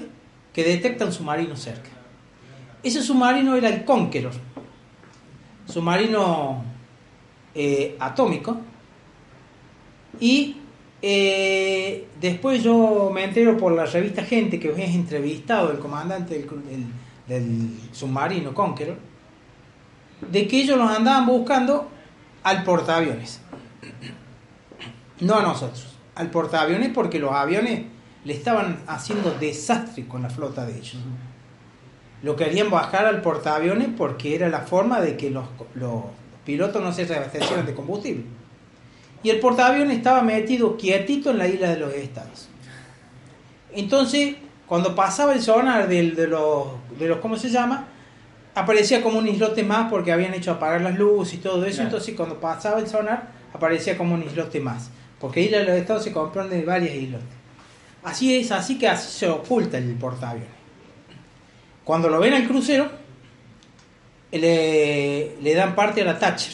que 0.54 0.64
detecta 0.64 1.06
un 1.06 1.12
submarino 1.12 1.56
cerca. 1.56 1.90
Ese 2.84 3.02
submarino 3.02 3.56
era 3.56 3.70
el 3.70 3.86
Conqueror, 3.86 4.34
submarino 5.66 6.64
eh, 7.54 7.96
atómico. 8.00 8.60
Y 10.20 10.58
eh, 11.02 12.08
después 12.20 12.62
yo 12.64 13.10
me 13.14 13.24
entero 13.24 13.58
por 13.58 13.72
la 13.74 13.86
revista 13.86 14.24
Gente 14.24 14.60
que 14.60 14.70
es 14.72 14.96
entrevistado 14.96 15.72
el 15.72 15.80
comandante 15.80 16.36
del, 16.36 16.48
cru- 16.50 16.62
del- 17.28 17.80
submarino 17.92 18.54
Conqueror, 18.54 18.98
de 20.30 20.48
que 20.48 20.62
ellos 20.62 20.78
los 20.78 20.90
andaban 20.90 21.26
buscando 21.26 21.90
al 22.44 22.64
portaaviones. 22.64 23.42
No 25.20 25.36
a 25.38 25.42
nosotros, 25.44 25.88
al 26.16 26.30
portaaviones 26.32 26.90
porque 26.94 27.20
los 27.20 27.32
aviones 27.32 27.84
le 28.24 28.34
estaban 28.34 28.80
haciendo 28.88 29.32
desastre 29.40 30.08
con 30.08 30.22
la 30.24 30.30
flota 30.30 30.66
de 30.66 30.78
ellos. 30.78 30.98
Lo 32.24 32.36
querían 32.36 32.70
bajar 32.70 33.06
al 33.06 33.22
portaaviones 33.22 33.90
porque 33.98 34.36
era 34.36 34.48
la 34.50 34.60
forma 34.62 35.00
de 35.02 35.18
que 35.18 35.32
los, 35.32 35.46
los 35.76 36.04
pilotos 36.46 36.82
no 36.84 36.92
se 36.92 37.06
reabastecieran 37.06 37.66
de 37.66 37.74
combustible. 37.74 38.26
Y 39.24 39.30
el 39.30 39.40
portaaviones 39.40 39.98
estaba 39.98 40.22
metido 40.22 40.76
quietito 40.78 41.32
en 41.32 41.38
la 41.38 41.48
isla 41.48 41.70
de 41.70 41.78
los 41.80 41.94
estados. 41.94 42.50
Entonces, 43.74 44.36
cuando 44.68 44.96
pasaba 44.96 45.34
el 45.34 45.42
sonar 45.42 45.88
del- 45.88 46.16
de, 46.16 46.28
los, 46.28 46.68
de 46.98 47.08
los, 47.08 47.20
¿cómo 47.20 47.38
se 47.38 47.50
llama? 47.50 47.88
Aparecía 48.56 49.02
como 49.02 49.20
un 49.20 49.28
islote 49.28 49.64
más 49.64 49.90
porque 49.90 50.12
habían 50.12 50.34
hecho 50.34 50.52
apagar 50.52 50.82
las 50.82 50.98
luces 50.98 51.36
y 51.36 51.38
todo 51.38 51.64
eso. 51.66 51.76
Claro. 51.76 51.90
Entonces, 51.90 52.16
cuando 52.16 52.40
pasaba 52.40 52.80
el 52.80 52.88
sonar, 52.88 53.30
aparecía 53.54 53.98
como 53.98 54.14
un 54.16 54.24
islote 54.24 54.60
más. 54.60 54.90
Porque 55.20 55.42
Isla 55.42 55.60
de 55.60 55.66
los 55.66 55.76
Estados 55.76 56.04
se 56.04 56.12
comprende 56.12 56.58
de 56.58 56.66
varias 56.66 56.96
islotes. 56.96 57.28
Así 58.04 58.36
es, 58.36 58.52
así 58.52 58.78
que 58.80 58.88
así 58.88 59.12
se 59.20 59.30
oculta 59.30 59.78
el 59.78 59.94
portaaviones. 59.94 60.50
Cuando 61.84 62.10
lo 62.10 62.20
ven 62.20 62.34
al 62.34 62.48
crucero, 62.48 62.90
le, 64.32 65.36
le 65.42 65.54
dan 65.56 65.76
parte 65.76 66.02
a 66.02 66.06
la 66.06 66.18
Thatcher, 66.18 66.54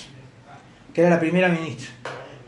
que 0.93 1.01
era 1.01 1.09
la 1.11 1.19
primera 1.19 1.47
ministra. 1.49 1.89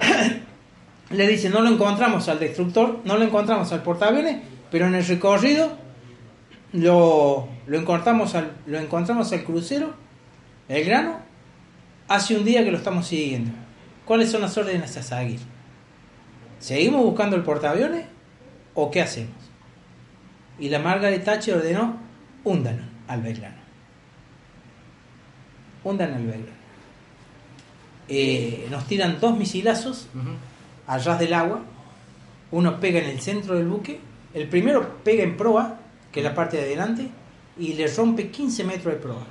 le 1.12 1.28
dicen, 1.28 1.52
no 1.52 1.62
lo 1.62 1.70
encontramos 1.70 2.28
al 2.30 2.40
destructor, 2.40 3.00
no 3.04 3.18
lo 3.18 3.24
encontramos 3.24 3.72
al 3.72 3.84
portaaviones, 3.84 4.38
pero 4.72 4.88
en 4.88 4.96
el 4.96 5.06
recorrido 5.06 5.78
lo, 6.74 7.48
lo, 7.68 7.78
encontramos, 7.78 8.36
al, 8.36 8.52
lo 8.66 8.80
encontramos 8.80 9.32
al 9.34 9.44
crucero, 9.44 9.94
el 10.68 10.86
grano, 10.86 11.20
hace 12.08 12.38
un 12.38 12.46
día 12.46 12.64
que 12.64 12.72
lo 12.72 12.78
estamos 12.78 13.08
siguiendo. 13.08 13.52
¿Cuáles 14.06 14.32
son 14.32 14.42
las 14.42 14.58
órdenes 14.58 14.98
a 14.98 15.04
seguir? 15.04 15.40
¿Seguimos 16.60 17.04
buscando 17.04 17.36
el 17.36 17.44
portaaviones 17.44 18.06
o 18.74 18.92
qué 18.92 19.02
hacemos? 19.02 19.36
Y 20.60 20.70
la 20.70 20.80
Margaret 20.80 21.24
Thatcher 21.24 21.56
ordenó, 21.56 21.98
húndanlo 22.44 22.84
al 23.08 23.22
Belgrano. 23.22 23.60
Hundan 25.84 26.14
al 26.14 26.26
Belgrano. 26.26 26.59
Eh, 28.10 28.68
nos 28.72 28.86
tiran 28.88 29.20
dos 29.20 29.38
misilazos 29.38 30.08
ras 31.06 31.20
del 31.20 31.34
agua. 31.34 31.62
Uno 32.52 32.80
pega 32.80 33.00
en 33.00 33.06
el 33.10 33.22
centro 33.22 33.56
del 33.56 33.68
buque. 33.68 34.00
El 34.34 34.48
primero 34.50 34.96
pega 35.04 35.24
en 35.24 35.38
proa, 35.38 35.78
que 36.12 36.20
es 36.22 36.24
la 36.24 36.34
parte 36.34 36.58
de 36.58 36.64
adelante, 36.64 37.08
y 37.60 37.74
le 37.74 37.88
rompe 37.88 38.30
15 38.32 38.64
metros 38.64 38.94
de 38.96 39.00
proa. 39.00 39.24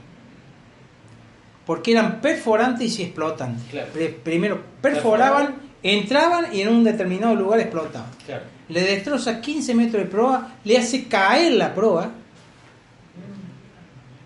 Porque 1.66 1.92
eran 1.92 2.20
perforantes 2.20 2.98
y. 3.00 3.62
Claro. 3.70 3.88
Pri- 3.92 4.16
Primero 4.22 4.60
perforaban, 4.80 5.56
entraban 5.82 6.54
y 6.54 6.60
en 6.62 6.68
un 6.68 6.84
determinado 6.84 7.34
lugar 7.34 7.60
explotaban. 7.60 8.10
Claro. 8.24 8.44
Le 8.68 8.80
destroza 8.82 9.40
15 9.40 9.74
metros 9.74 10.02
de 10.04 10.08
proa, 10.08 10.54
le 10.64 10.78
hace 10.78 11.08
caer 11.08 11.52
la 11.54 11.74
proa. 11.74 12.10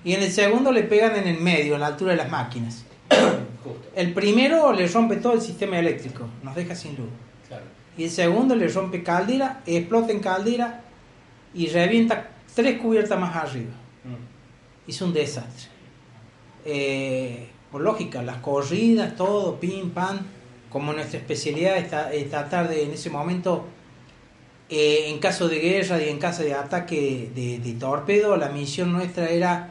Y 0.04 0.12
en 0.14 0.22
el 0.22 0.32
segundo 0.32 0.72
le 0.72 0.82
pegan 0.82 1.16
en 1.16 1.28
el 1.28 1.40
medio, 1.40 1.76
a 1.76 1.78
la 1.78 1.86
altura 1.86 2.10
de 2.12 2.18
las 2.18 2.30
máquinas. 2.30 2.84
Justo. 3.64 3.88
El 3.94 4.12
primero 4.12 4.72
le 4.72 4.86
rompe 4.88 5.16
todo 5.16 5.34
el 5.34 5.40
sistema 5.40 5.78
eléctrico, 5.78 6.26
nos 6.42 6.54
deja 6.54 6.74
sin 6.74 6.96
luz. 6.96 7.08
Claro. 7.48 7.64
Y 7.96 8.04
el 8.04 8.10
segundo 8.10 8.54
le 8.56 8.68
rompe 8.68 9.02
caldera, 9.02 9.62
explota 9.66 10.12
en 10.12 10.20
caldera 10.20 10.80
y 11.54 11.66
revienta 11.68 12.28
tres 12.54 12.78
cubiertas 12.80 13.18
más 13.20 13.36
arriba. 13.36 13.72
Mm. 14.04 14.88
Hizo 14.90 15.04
un 15.06 15.12
desastre. 15.12 15.68
Eh, 16.64 17.48
por 17.70 17.80
lógica, 17.80 18.22
las 18.22 18.36
corridas, 18.38 19.16
todo, 19.16 19.58
pim, 19.58 19.90
pam. 19.90 20.18
Como 20.70 20.92
nuestra 20.92 21.18
especialidad 21.18 21.76
es 21.76 21.90
ta- 21.90 22.12
es 22.12 22.30
tratar 22.30 22.68
de, 22.68 22.84
en 22.84 22.92
ese 22.92 23.10
momento, 23.10 23.64
eh, 24.70 25.06
en 25.08 25.18
caso 25.18 25.48
de 25.48 25.58
guerra 25.58 26.02
y 26.02 26.08
en 26.08 26.18
caso 26.18 26.42
de 26.42 26.54
ataque 26.54 27.30
de, 27.34 27.58
de 27.58 27.72
torpedo, 27.74 28.36
la 28.36 28.48
misión 28.48 28.90
nuestra 28.92 29.28
era 29.28 29.68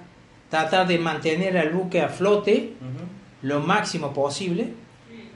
tratar 0.49 0.87
de 0.87 0.99
mantener 0.99 1.57
al 1.57 1.69
buque 1.71 2.01
a 2.01 2.09
flote 2.09 2.73
Ujú. 2.79 3.05
Lo 3.41 3.59
máximo 3.59 4.13
posible, 4.13 4.73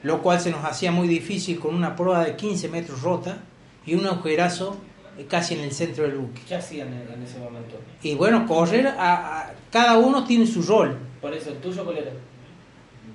lo 0.03 0.21
cual 0.21 0.39
se 0.39 0.51
nos 0.51 0.63
hacía 0.63 0.91
muy 0.91 1.07
difícil 1.07 1.59
con 1.59 1.73
una 1.75 1.95
prueba 1.95 2.23
de 2.23 2.35
15 2.35 2.69
metros 2.69 3.01
rota 3.01 3.39
y 3.85 3.95
un 3.95 4.05
agujerazo 4.05 4.77
eh, 5.17 5.25
casi 5.29 5.55
en 5.55 5.61
el 5.61 5.71
centro 5.71 6.03
del 6.03 6.17
buque. 6.17 6.41
¿Qué 6.47 6.55
hacían 6.55 6.89
en, 6.89 7.23
ese 7.23 7.39
momento? 7.39 7.77
Y 8.03 8.13
bueno, 8.15 8.45
correr, 8.45 8.87
a, 8.87 9.39
a- 9.41 9.53
cada 9.71 9.97
uno 9.97 10.23
tiene 10.25 10.45
su 10.45 10.61
rol. 10.61 10.97
Por 11.21 11.33
eso, 11.33 11.49
¿el 11.49 11.57
tuyo 11.57 11.83
cuál 11.83 11.97
era? 11.97 12.11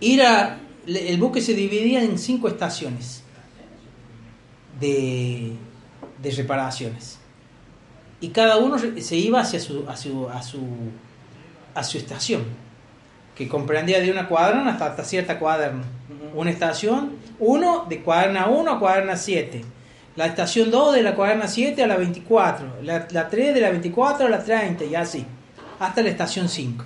Ir 0.00 0.22
a, 0.22 0.58
le- 0.86 1.10
el 1.12 1.18
buque 1.20 1.40
se 1.40 1.54
dividía 1.54 2.02
en 2.02 2.18
cinco 2.18 2.48
estaciones 2.48 3.22
de, 4.80 5.52
de 6.22 6.30
reparaciones. 6.32 7.18
Y 8.20 8.28
cada 8.28 8.58
uno 8.58 8.76
se 8.78 9.16
iba 9.16 9.40
hacia 9.40 9.60
su, 9.60 9.88
a, 9.88 9.96
su, 9.96 10.28
a, 10.28 10.42
su, 10.42 10.60
a 11.74 11.82
su 11.84 11.98
estación, 11.98 12.42
que 13.40 13.48
comprendía 13.48 14.02
de 14.02 14.10
una 14.10 14.28
cuaderna 14.28 14.72
hasta, 14.72 14.88
hasta 14.88 15.02
cierta 15.02 15.38
cuaderna. 15.38 15.80
Ujú. 15.80 16.40
Una 16.42 16.50
estación, 16.50 17.12
uno 17.38 17.86
de 17.88 18.02
cuaderna 18.02 18.48
1 18.48 18.70
a 18.70 18.78
cuaderna 18.78 19.16
7. 19.16 19.64
La 20.14 20.26
estación 20.26 20.70
2 20.70 20.92
de 20.92 21.02
la 21.02 21.14
cuaderna 21.14 21.48
7 21.48 21.82
a 21.82 21.86
la 21.86 21.96
24. 21.96 22.82
La, 22.82 23.08
la 23.10 23.30
3 23.30 23.54
de 23.54 23.60
la 23.62 23.70
24 23.70 24.26
a 24.26 24.28
la 24.28 24.44
30 24.44 24.84
y 24.84 24.94
así. 24.94 25.24
Hasta 25.78 26.02
la 26.02 26.10
estación 26.10 26.50
5. 26.50 26.84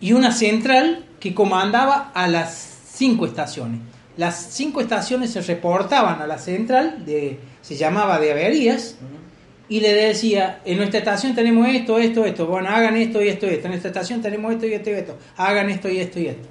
Y 0.00 0.12
una 0.12 0.32
central 0.32 1.06
que 1.18 1.32
comandaba 1.32 2.10
a 2.12 2.28
las 2.28 2.52
5 2.92 3.24
estaciones. 3.24 3.80
Las 4.18 4.36
5 4.50 4.82
estaciones 4.82 5.32
se 5.32 5.40
reportaban 5.40 6.20
a 6.20 6.26
la 6.26 6.36
central, 6.36 7.06
de, 7.06 7.40
se 7.62 7.76
llamaba 7.76 8.20
de 8.20 8.32
averías, 8.32 8.96
Ujú. 9.00 9.06
Y 9.76 9.80
le 9.80 9.92
decía, 9.94 10.60
en 10.64 10.76
nuestra 10.76 10.98
estación 10.98 11.34
tenemos 11.34 11.66
esto, 11.68 11.98
esto, 11.98 12.24
esto, 12.26 12.46
bueno, 12.46 12.68
hagan 12.68 12.96
esto 12.96 13.22
y 13.22 13.28
esto 13.28 13.46
y 13.46 13.50
esto, 13.50 13.66
en 13.66 13.70
nuestra 13.72 13.90
estación 13.90 14.20
tenemos 14.20 14.52
esto 14.52 14.66
y 14.66 14.74
esto 14.74 14.90
y 14.90 14.94
esto, 14.94 15.16
hagan 15.36 15.70
esto 15.70 15.88
y 15.88 15.98
esto 15.98 16.20
y 16.20 16.26
esto. 16.26 16.48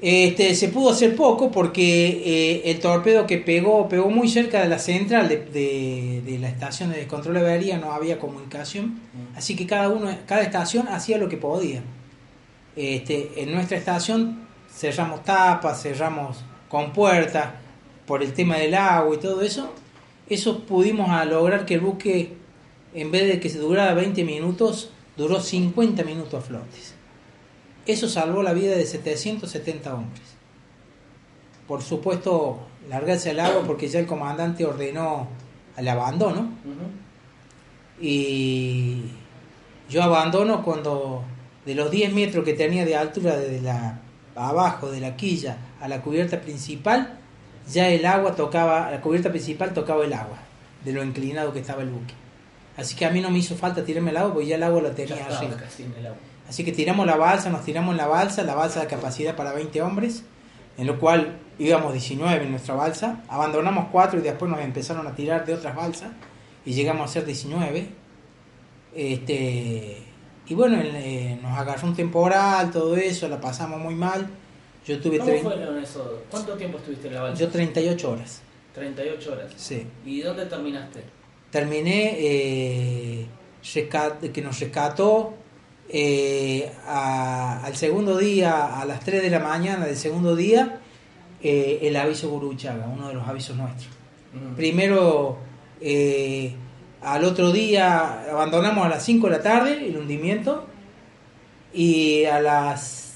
Este, 0.00 0.54
se 0.56 0.68
pudo 0.68 0.90
hacer 0.90 1.14
poco 1.14 1.50
porque 1.52 2.08
eh, 2.24 2.70
el 2.72 2.80
torpedo 2.80 3.24
que 3.26 3.38
pegó, 3.38 3.88
pegó 3.88 4.10
muy 4.10 4.28
cerca 4.28 4.60
de 4.60 4.68
la 4.68 4.78
central 4.80 5.28
de, 5.28 5.36
de- 5.38 6.22
de 6.26 6.38
la 6.40 6.48
estación 6.48 6.90
de 6.90 6.96
descontrol 6.98 7.34
de 7.34 7.40
avería, 7.40 7.78
no 7.78 7.92
había 7.92 8.18
comunicación, 8.18 9.00
así 9.36 9.54
que 9.54 9.64
cada 9.66 9.88
uno, 9.90 10.10
cada 10.26 10.42
estación 10.42 10.88
hacía 10.88 11.18
lo 11.18 11.28
que 11.28 11.36
podía. 11.36 11.82
Este, 12.74 13.30
en 13.36 13.52
nuestra 13.52 13.76
estación 13.76 14.40
cerramos 14.74 15.22
tapas, 15.24 15.82
cerramos 15.82 16.38
con 16.68 16.92
puertas 16.92 17.46
por 18.06 18.22
el 18.24 18.32
tema 18.32 18.56
del 18.58 18.74
agua 18.74 19.14
y 19.14 19.18
todo 19.18 19.42
eso. 19.42 19.72
Eso 20.28 20.60
pudimos 20.60 21.10
a 21.10 21.24
lograr 21.24 21.66
que 21.66 21.74
el 21.74 21.80
buque, 21.80 22.36
en 22.94 23.10
vez 23.10 23.26
de 23.28 23.40
que 23.40 23.48
se 23.48 23.58
durara 23.58 23.94
20 23.94 24.24
minutos, 24.24 24.90
duró 25.16 25.40
50 25.40 26.04
minutos 26.04 26.34
a 26.34 26.40
flotes. 26.40 26.94
Eso 27.86 28.08
salvó 28.08 28.42
la 28.42 28.52
vida 28.52 28.76
de 28.76 28.86
770 28.86 29.94
hombres. 29.94 30.22
Por 31.66 31.82
supuesto, 31.82 32.60
largarse 32.88 33.30
al 33.30 33.40
agua 33.40 33.62
porque 33.66 33.88
ya 33.88 33.98
el 33.98 34.06
comandante 34.06 34.64
ordenó 34.64 35.28
el 35.76 35.88
abandono. 35.88 36.50
Y 38.00 39.02
yo 39.88 40.02
abandono 40.02 40.62
cuando 40.64 41.24
de 41.66 41.74
los 41.74 41.90
10 41.90 42.12
metros 42.12 42.44
que 42.44 42.54
tenía 42.54 42.84
de 42.84 42.96
altura 42.96 43.36
desde 43.36 43.60
la 43.60 44.00
abajo 44.34 44.90
de 44.90 45.00
la 45.00 45.16
quilla 45.16 45.58
a 45.80 45.88
la 45.88 46.02
cubierta 46.02 46.40
principal, 46.40 47.18
ya 47.70 47.88
el 47.88 48.04
agua 48.06 48.34
tocaba, 48.34 48.90
la 48.90 49.00
cubierta 49.00 49.30
principal 49.30 49.72
tocaba 49.72 50.04
el 50.04 50.12
agua, 50.12 50.38
de 50.84 50.92
lo 50.92 51.02
inclinado 51.02 51.52
que 51.52 51.60
estaba 51.60 51.82
el 51.82 51.90
buque. 51.90 52.14
Así 52.76 52.96
que 52.96 53.04
a 53.04 53.10
mí 53.10 53.20
no 53.20 53.30
me 53.30 53.38
hizo 53.38 53.54
falta 53.54 53.84
tirarme 53.84 54.10
el 54.10 54.16
agua 54.16 54.32
porque 54.32 54.48
ya 54.48 54.56
el 54.56 54.62
agua 54.62 54.82
la 54.82 54.88
Ya 54.90 54.94
tenía 54.94 55.16
estaba 55.16 55.38
arriba. 55.38 55.56
Así 56.48 56.64
que 56.64 56.72
tiramos 56.72 57.06
la 57.06 57.16
balsa, 57.16 57.50
nos 57.50 57.64
tiramos 57.64 57.92
en 57.92 57.98
la 57.98 58.06
balsa, 58.06 58.42
la 58.42 58.54
balsa 58.54 58.80
de 58.80 58.86
capacidad 58.86 59.36
para 59.36 59.52
20 59.52 59.80
hombres, 59.82 60.24
en 60.76 60.86
lo 60.86 60.98
cual 60.98 61.38
íbamos 61.58 61.92
19 61.92 62.44
en 62.44 62.50
nuestra 62.50 62.74
balsa, 62.74 63.22
abandonamos 63.28 63.86
4 63.92 64.18
y 64.18 64.22
después 64.22 64.50
nos 64.50 64.60
empezaron 64.60 65.06
a 65.06 65.14
tirar 65.14 65.46
de 65.46 65.54
otras 65.54 65.74
balsas 65.74 66.10
y 66.64 66.72
llegamos 66.72 67.08
a 67.08 67.12
ser 67.12 67.24
19. 67.24 67.88
Este, 68.94 70.02
y 70.46 70.54
bueno, 70.54 70.78
eh, 70.82 71.38
nos 71.40 71.56
agarró 71.58 71.88
un 71.88 71.94
temporal, 71.94 72.70
todo 72.70 72.96
eso, 72.96 73.28
la 73.28 73.40
pasamos 73.40 73.80
muy 73.80 73.94
mal. 73.94 74.28
Yo 74.86 75.00
tuve 75.00 75.18
¿Cómo 75.18 75.30
fueron? 75.40 75.84
¿Cuánto 76.30 76.54
tiempo 76.54 76.78
estuviste 76.78 77.08
en 77.08 77.14
la 77.14 77.22
balsa? 77.22 77.40
yo 77.44 77.48
38 77.50 78.10
horas. 78.10 78.42
38 78.74 79.32
horas. 79.32 79.52
Sí. 79.56 79.86
¿Y 80.04 80.20
dónde 80.20 80.46
terminaste? 80.46 81.02
terminé 81.50 82.14
eh, 82.18 83.26
que 84.32 84.40
nos 84.42 84.58
rescató 84.58 85.34
eh, 85.90 86.72
a- 86.86 87.62
al 87.62 87.76
segundo 87.76 88.16
día, 88.16 88.80
a 88.80 88.86
las 88.86 89.00
3 89.00 89.20
de 89.22 89.28
la 89.28 89.38
mañana 89.40 89.84
del 89.84 89.96
segundo 89.96 90.34
día, 90.34 90.80
eh, 91.42 91.80
el 91.82 91.94
aviso 91.96 92.30
Guruchaga, 92.30 92.86
uno 92.88 93.08
de 93.08 93.14
los 93.14 93.28
avisos 93.28 93.54
nuestros. 93.56 93.90
Mm. 94.32 94.54
Primero, 94.56 95.36
eh, 95.82 96.54
al 97.02 97.24
otro 97.24 97.52
día, 97.52 98.22
abandonamos 98.30 98.86
a 98.86 98.88
las 98.88 99.04
5 99.04 99.26
de 99.26 99.32
la 99.36 99.42
tarde 99.42 99.86
el 99.86 99.96
hundimiento 99.98 100.66
y 101.74 102.24
a 102.24 102.40
las 102.40 103.11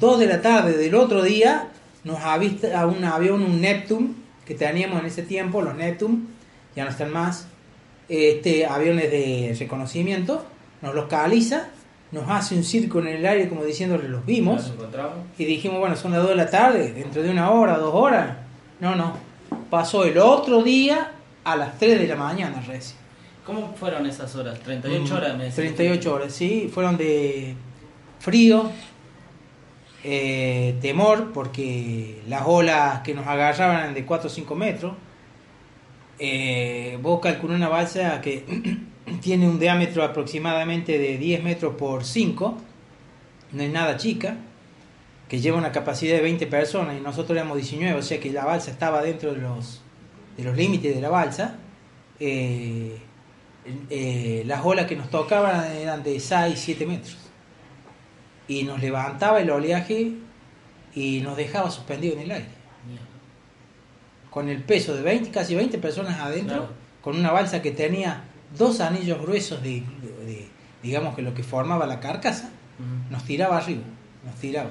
2 0.00 0.18
de 0.18 0.26
la 0.26 0.42
tarde 0.42 0.76
del 0.76 0.94
otro 0.94 1.22
día 1.22 1.68
nos 2.04 2.20
avista 2.20 2.80
a 2.80 2.86
un 2.86 3.04
avión, 3.04 3.42
un 3.42 3.60
Neptune, 3.60 4.10
que 4.44 4.54
teníamos 4.54 5.00
en 5.00 5.06
ese 5.06 5.22
tiempo, 5.22 5.60
los 5.62 5.74
Neptune, 5.74 6.18
ya 6.76 6.84
no 6.84 6.90
están 6.90 7.12
más, 7.12 7.48
este, 8.08 8.66
aviones 8.66 9.10
de 9.10 9.56
reconocimiento, 9.58 10.44
nos 10.82 10.94
localiza, 10.94 11.68
nos 12.12 12.28
hace 12.30 12.54
un 12.54 12.62
círculo 12.62 13.08
en 13.08 13.16
el 13.16 13.26
aire 13.26 13.48
como 13.48 13.64
diciéndole 13.64 14.08
los 14.08 14.24
vimos. 14.24 14.72
Y 15.38 15.44
dijimos, 15.44 15.80
bueno, 15.80 15.96
son 15.96 16.12
las 16.12 16.20
2 16.20 16.30
de 16.30 16.36
la 16.36 16.50
tarde, 16.50 16.92
dentro 16.92 17.22
de 17.22 17.30
una 17.30 17.50
hora, 17.50 17.76
dos 17.78 17.92
horas. 17.94 18.36
No, 18.78 18.94
no. 18.94 19.14
Pasó 19.70 20.04
el 20.04 20.18
otro 20.18 20.62
día 20.62 21.10
a 21.42 21.56
las 21.56 21.76
3 21.78 21.98
de 22.00 22.06
la 22.06 22.16
mañana 22.16 22.62
recién. 22.64 22.98
¿Cómo 23.44 23.74
fueron 23.74 24.06
esas 24.06 24.34
horas? 24.36 24.58
38 24.60 25.12
Mm, 25.12 25.16
horas 25.16 25.36
me 25.36 25.42
decís. 25.44 25.56
38 25.56 26.14
horas, 26.14 26.32
sí. 26.32 26.70
Fueron 26.72 26.96
de 26.96 27.54
frío, 28.20 28.70
eh, 30.08 30.76
temor, 30.80 31.32
porque 31.32 32.22
las 32.28 32.42
olas 32.46 33.00
que 33.00 33.12
nos 33.12 33.26
agarraban 33.26 33.78
eran 33.78 33.94
de 33.94 34.06
4 34.06 34.28
o 34.28 34.30
5 34.30 34.54
metros. 34.54 34.94
Eh, 36.20 36.96
vos 37.02 37.18
calculó 37.20 37.56
una 37.56 37.68
balsa 37.68 38.20
que 38.20 38.44
tiene 39.20 39.48
un 39.48 39.58
diámetro 39.58 40.04
aproximadamente 40.04 40.96
de 40.96 41.18
10 41.18 41.42
metros 41.42 41.74
por 41.74 42.04
5, 42.04 42.56
no 43.50 43.62
es 43.62 43.70
nada 43.72 43.96
chica, 43.96 44.36
que 45.28 45.40
lleva 45.40 45.58
una 45.58 45.72
capacidad 45.72 46.14
de 46.14 46.22
20 46.22 46.46
personas 46.46 46.96
y 46.96 47.00
nosotros 47.00 47.36
éramos 47.36 47.56
19, 47.56 47.98
o 47.98 48.02
sea 48.02 48.20
que 48.20 48.30
la 48.30 48.44
balsa 48.44 48.70
estaba 48.70 49.02
dentro 49.02 49.34
de 49.34 49.40
los, 49.40 49.82
de 50.36 50.44
los 50.44 50.56
límites 50.56 50.94
de 50.94 51.00
la 51.00 51.08
balsa. 51.08 51.56
Eh, 52.20 52.96
eh, 53.90 54.44
las 54.46 54.64
olas 54.64 54.86
que 54.86 54.94
nos 54.94 55.10
tocaban 55.10 55.64
eran 55.72 56.04
de 56.04 56.20
6, 56.20 56.56
7 56.56 56.86
metros. 56.86 57.25
Y 58.48 58.62
nos 58.64 58.80
levantaba 58.80 59.40
el 59.40 59.50
oleaje 59.50 60.12
y 60.94 61.20
nos 61.20 61.36
dejaba 61.36 61.70
suspendido 61.70 62.14
en 62.14 62.20
el 62.22 62.30
aire. 62.30 62.48
Con 64.30 64.48
el 64.48 64.62
peso 64.62 64.94
de 64.94 65.02
20, 65.02 65.30
casi 65.30 65.54
20 65.54 65.78
personas 65.78 66.20
adentro, 66.20 66.56
Claro. 66.56 66.72
con 67.00 67.16
una 67.18 67.32
balsa 67.32 67.62
que 67.62 67.70
tenía 67.70 68.24
dos 68.56 68.80
anillos 68.80 69.20
gruesos 69.20 69.62
de, 69.62 69.80
de- 70.26 70.48
digamos 70.82 71.14
que 71.16 71.22
lo 71.22 71.32
que 71.34 71.42
formaba 71.42 71.86
la 71.86 72.00
carcasa, 72.00 72.50
nos 73.10 73.24
tiraba 73.24 73.56
arriba, 73.56 73.82
nos 74.24 74.34
tiraba. 74.36 74.70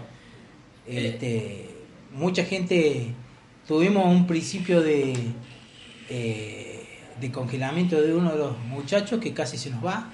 Eh. 0.88 1.08
Este, 1.08 1.70
mucha 2.14 2.46
gente, 2.46 3.08
tuvimos 3.68 4.06
un 4.06 4.28
principio 4.28 4.82
de, 4.82 5.14
eh, 6.10 6.86
de 7.20 7.32
congelamiento 7.32 8.00
de 8.00 8.14
uno 8.14 8.32
de 8.34 8.38
los 8.38 8.58
muchachos 8.60 9.20
que 9.20 9.34
casi 9.34 9.58
se 9.58 9.72
nos 9.72 9.84
va, 9.84 10.12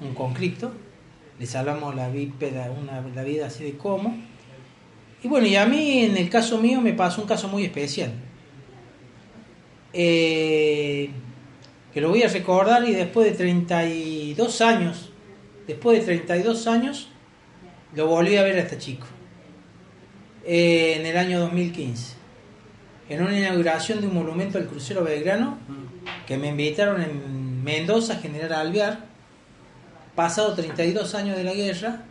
un 0.00 0.14
conflicto, 0.14 0.72
le 1.40 1.46
salvamos 1.46 1.96
la, 1.96 2.08
vípeda, 2.10 2.70
una, 2.70 3.00
la 3.00 3.24
vida 3.24 3.46
así 3.46 3.64
de 3.64 3.76
como. 3.76 4.16
Y 5.22 5.28
bueno, 5.28 5.46
y 5.46 5.56
a 5.56 5.66
mí 5.66 6.04
en 6.04 6.16
el 6.16 6.28
caso 6.30 6.58
mío 6.58 6.80
me 6.80 6.92
pasó 6.92 7.22
un 7.22 7.26
caso 7.26 7.48
muy 7.48 7.64
especial. 7.64 8.12
Eh, 9.92 11.10
que 11.92 12.00
lo 12.00 12.10
voy 12.10 12.22
a 12.22 12.28
recordar 12.28 12.88
y 12.88 12.92
después 12.92 13.26
de 13.26 13.36
32 13.36 14.60
años, 14.60 15.10
después 15.66 15.98
de 15.98 16.04
32 16.04 16.66
años, 16.66 17.08
lo 17.94 18.06
volví 18.06 18.36
a 18.36 18.42
ver 18.42 18.56
a 18.56 18.60
este 18.60 18.78
chico. 18.78 19.06
Eh, 20.44 20.96
en 21.00 21.06
el 21.06 21.16
año 21.16 21.40
2015. 21.40 22.14
En 23.08 23.22
una 23.22 23.36
inauguración 23.36 24.00
de 24.00 24.06
un 24.06 24.14
monumento 24.14 24.58
al 24.58 24.66
crucero 24.68 25.02
Belgrano, 25.02 25.58
Mm. 25.66 26.26
que 26.26 26.36
me 26.36 26.48
invitaron 26.48 27.02
en 27.02 27.64
Mendoza, 27.64 28.16
General 28.16 28.52
Alvear, 28.52 29.09
pasado 30.14 30.54
32 30.54 31.14
años 31.14 31.36
de 31.36 31.44
la 31.44 31.54
guerra, 31.54 32.02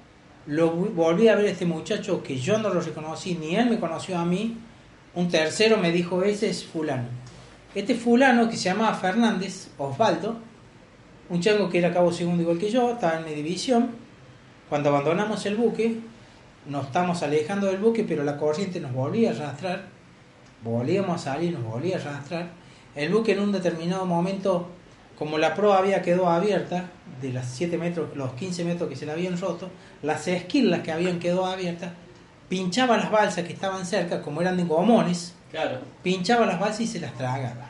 lo 0.46 0.72
volví 0.72 1.28
a 1.28 1.36
ver 1.36 1.46
este 1.46 1.66
muchacho 1.66 2.24
que 2.24 2.38
yo 2.38 2.58
no 2.58 2.70
lo 2.74 2.82
reconocí, 2.82 3.36
ni 3.36 3.56
él 3.56 3.70
me 3.70 3.80
conoció 3.80 4.18
a 4.18 4.26
mí, 4.26 4.58
un 5.16 5.30
tercero 5.30 5.78
me 5.78 5.92
dijo, 5.92 6.24
ese 6.24 6.50
es 6.50 6.66
fulano. 6.66 7.08
Este 7.76 7.96
fulano 7.96 8.50
que 8.50 8.58
se 8.58 8.70
llamaba 8.70 8.96
Fernández, 8.96 9.70
Osvaldo, 9.78 10.38
un 11.30 11.42
chango 11.42 11.70
que 11.70 11.78
era 11.78 11.94
cabo 11.94 12.12
segundo 12.12 12.42
igual 12.42 12.58
que 12.58 12.72
yo, 12.72 12.92
estaba 12.92 13.20
en 13.20 13.26
mi 13.26 13.34
división, 13.34 13.92
cuando 14.70 14.90
abandonamos 14.90 15.46
el 15.46 15.56
buque, 15.56 16.00
nos 16.68 16.88
estamos 16.88 17.22
alejando 17.24 17.68
del 17.68 17.78
buque, 17.78 18.04
pero 18.04 18.24
la 18.24 18.38
corriente 18.38 18.80
nos 18.80 18.94
volvía 18.94 19.32
a 19.32 19.34
arrastrar, 19.34 19.86
volvíamos 20.64 21.16
a 21.22 21.34
salir, 21.34 21.54
nos 21.54 21.64
volvía 21.64 21.98
a 21.98 22.00
arrastrar. 22.00 22.50
El 22.96 23.12
buque 23.12 23.34
en 23.34 23.40
un 23.40 23.52
determinado 23.52 24.06
momento, 24.06 24.70
como 25.20 25.38
la 25.38 25.54
proa 25.54 25.78
había 25.78 26.02
quedado 26.02 26.30
abierta, 26.30 26.90
de 27.22 27.34
las 27.34 27.50
7 27.50 27.78
metros, 27.78 28.16
los 28.16 28.34
15 28.34 28.64
metros 28.64 28.90
que 28.90 28.96
se 28.96 29.06
le 29.06 29.12
habían 29.12 29.38
roto, 29.40 29.70
las 30.02 30.26
esquilas 30.30 30.80
que 30.80 30.92
habían 30.94 31.20
quedado 31.20 31.46
abiertas, 31.46 31.92
pinchaba 32.48 32.96
las 32.98 33.12
balsas 33.12 33.46
que 33.46 33.52
estaban 33.54 33.86
cerca, 33.86 34.22
como 34.22 34.40
eran 34.42 34.56
de 34.56 34.64
gomones, 34.64 35.36
Claro. 35.52 35.80
pinchaba 36.02 36.46
las 36.46 36.60
balsas 36.60 36.82
y 36.82 36.88
se 36.88 37.00
las 37.02 37.14
tragaba. 37.16 37.70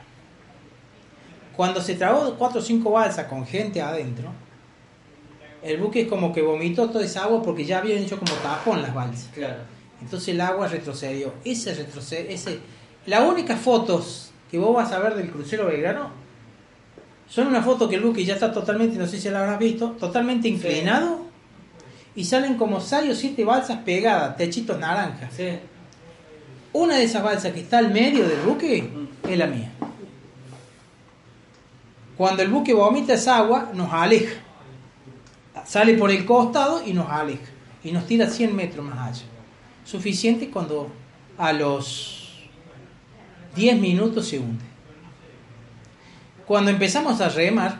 Cuando 1.55 1.81
se 1.81 1.95
tragó 1.95 2.35
cuatro 2.35 2.59
o 2.59 2.63
cinco 2.63 2.91
balsas 2.91 3.25
con 3.25 3.45
gente 3.45 3.81
adentro, 3.81 4.29
el 5.63 5.77
buque 5.77 6.01
es 6.01 6.07
como 6.07 6.31
que 6.31 6.41
vomitó 6.41 6.89
toda 6.89 7.03
esa 7.03 7.23
agua 7.23 7.41
porque 7.41 7.65
ya 7.65 7.79
habían 7.79 7.99
hecho 8.03 8.17
como 8.19 8.31
tapón 8.35 8.81
las 8.81 8.93
balsas. 8.93 9.29
Claro. 9.33 9.57
Entonces 10.01 10.29
el 10.29 10.39
agua 10.39 10.67
retrocedió. 10.67 11.33
Ese 11.43 11.73
retrocede, 11.73 12.31
ese, 12.33 12.59
las 13.07 13.21
únicas 13.27 13.59
fotos 13.59 14.31
que 14.49 14.57
vos 14.57 14.73
vas 14.73 14.91
a 14.93 14.99
ver 14.99 15.15
del 15.15 15.29
crucero 15.31 15.65
Belgrano 15.65 16.11
son 17.29 17.47
una 17.47 17.61
foto 17.61 17.87
que 17.87 17.95
el 17.95 18.01
buque 18.01 18.25
ya 18.25 18.33
está 18.33 18.51
totalmente, 18.51 18.97
no 18.97 19.05
sé 19.07 19.19
si 19.19 19.29
la 19.29 19.39
habrás 19.41 19.59
visto, 19.59 19.91
totalmente 19.91 20.47
inclinado 20.47 21.21
y 22.15 22.25
salen 22.25 22.55
como 22.55 22.81
seis 22.81 23.11
o 23.11 23.15
siete 23.15 23.45
balsas 23.45 23.77
pegadas, 23.85 24.35
techitos 24.35 24.77
naranjas. 24.79 25.31
Sí. 25.33 25.47
Una 26.73 26.97
de 26.97 27.03
esas 27.03 27.23
balsas 27.23 27.53
que 27.53 27.61
está 27.61 27.77
al 27.77 27.91
medio 27.91 28.27
del 28.27 28.41
buque 28.41 28.81
Mm. 28.81 29.29
es 29.29 29.37
la 29.37 29.47
mía. 29.47 29.71
Cuando 32.17 32.43
el 32.43 32.49
buque 32.49 32.73
vomita 32.73 33.13
esa 33.13 33.37
agua, 33.37 33.71
nos 33.73 33.93
aleja. 33.93 34.35
Sale 35.65 35.93
por 35.93 36.11
el 36.11 36.25
costado 36.25 36.81
y 36.85 36.93
nos 36.93 37.09
aleja. 37.09 37.45
Y 37.83 37.91
nos 37.91 38.05
tira 38.07 38.27
100 38.27 38.55
metros 38.55 38.85
más 38.85 38.99
allá. 38.99 39.25
Suficiente 39.85 40.49
cuando 40.49 40.89
a 41.37 41.53
los 41.53 42.43
10 43.55 43.79
minutos 43.79 44.27
se 44.27 44.39
hunde. 44.39 44.65
Cuando 46.49 46.71
empezamos 46.71 47.21
a 47.21 47.29
remar, 47.29 47.77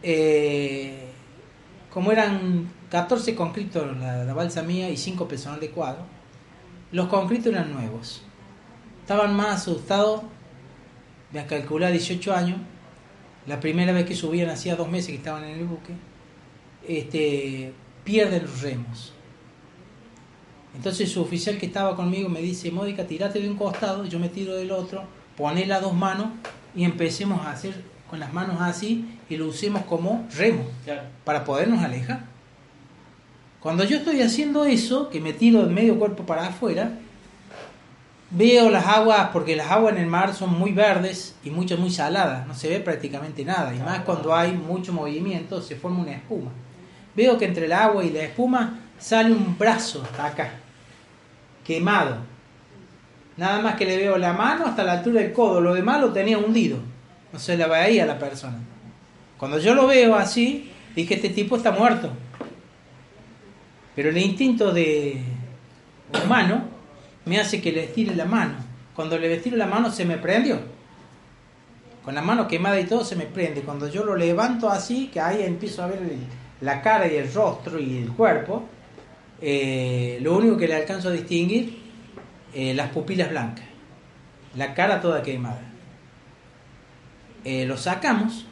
eh, 0.00 1.08
como 1.92 2.12
eran 2.12 2.70
14 2.88 3.34
conscriptos 3.34 3.96
la, 3.96 4.22
la 4.22 4.32
balsa 4.32 4.62
mía 4.62 4.88
y 4.88 4.96
5 4.96 5.26
personal 5.26 5.58
de 5.58 5.70
cuadro, 5.70 6.02
los 6.92 7.08
conscriptos 7.08 7.52
eran 7.52 7.72
nuevos. 7.72 8.22
Estaban 9.00 9.34
más 9.34 9.62
asustados, 9.62 10.22
me 11.32 11.40
a 11.40 11.48
calcular 11.48 11.90
18 11.90 12.32
años, 12.32 12.58
la 13.48 13.58
primera 13.58 13.92
vez 13.92 14.06
que 14.06 14.14
subían 14.14 14.48
hacía 14.48 14.76
dos 14.76 14.88
meses 14.88 15.08
que 15.08 15.16
estaban 15.16 15.42
en 15.42 15.58
el 15.58 15.64
buque, 15.64 15.94
este, 16.86 17.72
pierden 18.04 18.42
los 18.44 18.62
remos. 18.62 19.12
Entonces 20.76 21.10
su 21.10 21.20
oficial 21.20 21.58
que 21.58 21.66
estaba 21.66 21.96
conmigo 21.96 22.28
me 22.28 22.40
dice, 22.40 22.70
Módica, 22.70 23.04
tirate 23.04 23.40
de 23.40 23.50
un 23.50 23.56
costado, 23.56 24.04
yo 24.04 24.20
me 24.20 24.28
tiro 24.28 24.54
del 24.54 24.70
otro, 24.70 25.02
poné 25.36 25.66
las 25.66 25.82
dos 25.82 25.92
manos 25.92 26.28
y 26.74 26.84
empecemos 26.84 27.44
a 27.46 27.50
hacer 27.52 27.74
con 28.10 28.20
las 28.20 28.32
manos 28.32 28.60
así 28.60 29.18
y 29.28 29.36
lo 29.36 29.46
usemos 29.48 29.82
como 29.84 30.26
remo 30.36 30.64
Claro. 30.84 31.02
para 31.24 31.44
podernos 31.44 31.82
alejar. 31.82 32.20
Cuando 33.60 33.84
yo 33.84 33.96
estoy 33.96 34.20
haciendo 34.20 34.64
eso, 34.66 35.08
que 35.08 35.20
me 35.20 35.32
tiro 35.32 35.64
de 35.64 35.72
medio 35.72 35.98
cuerpo 35.98 36.24
para 36.24 36.46
afuera, 36.48 36.90
veo 38.30 38.68
las 38.68 38.86
aguas, 38.86 39.30
porque 39.32 39.56
las 39.56 39.70
aguas 39.70 39.94
en 39.94 40.02
el 40.02 40.06
mar 40.06 40.34
son 40.34 40.58
muy 40.58 40.72
verdes 40.72 41.34
y 41.44 41.50
muchas 41.50 41.78
muy 41.78 41.90
saladas, 41.90 42.46
no 42.46 42.54
se 42.54 42.68
ve 42.68 42.80
prácticamente 42.80 43.44
nada, 43.44 43.74
y 43.74 43.78
más 43.78 44.00
cuando 44.00 44.34
hay 44.34 44.52
mucho 44.52 44.92
movimiento 44.92 45.62
se 45.62 45.76
forma 45.76 46.00
una 46.00 46.12
espuma. 46.12 46.50
veo 47.16 47.38
que 47.38 47.44
entre 47.44 47.66
el 47.66 47.72
agua 47.72 48.04
y 48.04 48.10
la 48.10 48.22
espuma 48.24 48.80
sale 48.98 49.30
un 49.32 49.56
brazo 49.56 50.02
hasta 50.02 50.26
acá, 50.26 50.50
quemado. 51.64 52.16
Nada 53.36 53.60
más 53.60 53.74
que 53.74 53.84
le 53.84 53.96
veo 53.96 54.16
la 54.16 54.32
mano 54.32 54.66
hasta 54.66 54.84
la 54.84 54.92
altura 54.92 55.20
del 55.20 55.32
codo, 55.32 55.60
lo 55.60 55.74
demás 55.74 56.00
lo 56.00 56.12
tenía 56.12 56.38
hundido. 56.38 56.78
No 57.32 57.38
se 57.38 57.56
la 57.56 57.66
veía 57.66 58.06
la 58.06 58.18
persona. 58.18 58.58
Cuando 59.38 59.58
yo 59.58 59.74
lo 59.74 59.86
veo 59.86 60.14
así, 60.14 60.70
dije, 60.94 61.14
este 61.14 61.30
tipo 61.30 61.56
está 61.56 61.72
muerto. 61.72 62.10
Pero 63.96 64.10
el 64.10 64.18
instinto 64.18 64.72
de 64.72 65.20
humano 66.24 66.62
me 67.24 67.40
hace 67.40 67.60
que 67.60 67.72
le 67.72 67.84
estire 67.84 68.14
la 68.14 68.24
mano. 68.24 68.54
Cuando 68.94 69.18
le 69.18 69.32
estiro 69.34 69.56
la 69.56 69.66
mano 69.66 69.90
se 69.90 70.04
me 70.04 70.18
prendió. 70.18 70.60
Con 72.04 72.14
la 72.14 72.22
mano 72.22 72.46
quemada 72.46 72.78
y 72.78 72.84
todo 72.84 73.04
se 73.04 73.16
me 73.16 73.24
prende. 73.24 73.62
Cuando 73.62 73.88
yo 73.88 74.04
lo 74.04 74.14
levanto 74.14 74.68
así, 74.68 75.08
que 75.12 75.20
ahí 75.20 75.42
empiezo 75.42 75.82
a 75.82 75.88
ver 75.88 76.00
la 76.60 76.82
cara 76.82 77.06
y 77.10 77.16
el 77.16 77.32
rostro 77.32 77.80
y 77.80 77.98
el 77.98 78.12
cuerpo, 78.12 78.64
eh, 79.40 80.18
lo 80.22 80.36
único 80.36 80.56
que 80.56 80.68
le 80.68 80.74
alcanzo 80.74 81.08
a 81.08 81.12
distinguir, 81.12 81.83
eh, 82.54 82.74
las 82.74 82.90
pupilas 82.90 83.30
blancas. 83.30 83.64
La 84.54 84.74
cara 84.74 85.00
toda 85.00 85.22
quemada. 85.22 85.62
Eh, 87.44 87.66
lo 87.66 87.76
sacamos, 87.76 88.46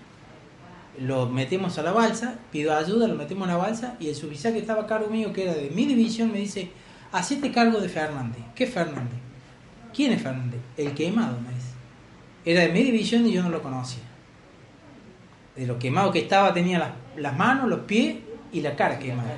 lo 0.99 1.29
metemos 1.29 1.79
a 1.79 1.83
la 1.83 1.93
balsa, 1.93 2.39
pido 2.51 2.77
ayuda, 2.77 3.09
lo 3.09 3.15
metemos 3.15 3.49
a 3.49 3.53
la 3.53 3.57
balsa 3.57 3.97
y 3.99 4.09
el 4.09 4.15
suboficial 4.15 4.53
que 4.53 4.59
estaba 4.59 4.83
a 4.83 4.87
cargo 4.87 5.09
mío, 5.09 5.33
que 5.33 5.45
era 5.45 5.55
de 5.55 5.71
mi 5.71 5.87
división, 5.87 6.31
me 6.31 6.39
dice, 6.39 6.71
hacete 7.13 7.51
cargo 7.53 7.81
de 7.81 7.89
Fernández. 7.89 8.43
¿Qué 8.55 8.67
Fernández? 8.67 9.19
¿Quién 9.95 10.13
es 10.13 10.23
Fernández? 10.23 10.61
El 10.77 10.93
quemado, 10.93 11.41
me 11.41 11.55
dice. 11.55 11.73
Era 12.45 12.63
de 12.63 12.69
mi 12.71 12.83
división 12.83 13.27
y 13.27 13.33
yo 13.33 13.43
no 13.43 13.51
lo 13.51 13.63
conocía. 13.63 14.03
De 15.57 15.67
lo 15.67 15.79
quemado 15.79 16.11
que 16.11 16.19
estaba 16.19 16.53
tenía 16.53 16.79
las, 16.79 16.91
las 17.17 17.37
manos, 17.37 17.69
los 17.69 17.81
pies 17.81 18.17
y 18.53 18.61
la 18.61 18.75
cara 18.75 18.99
quemada. 18.99 19.37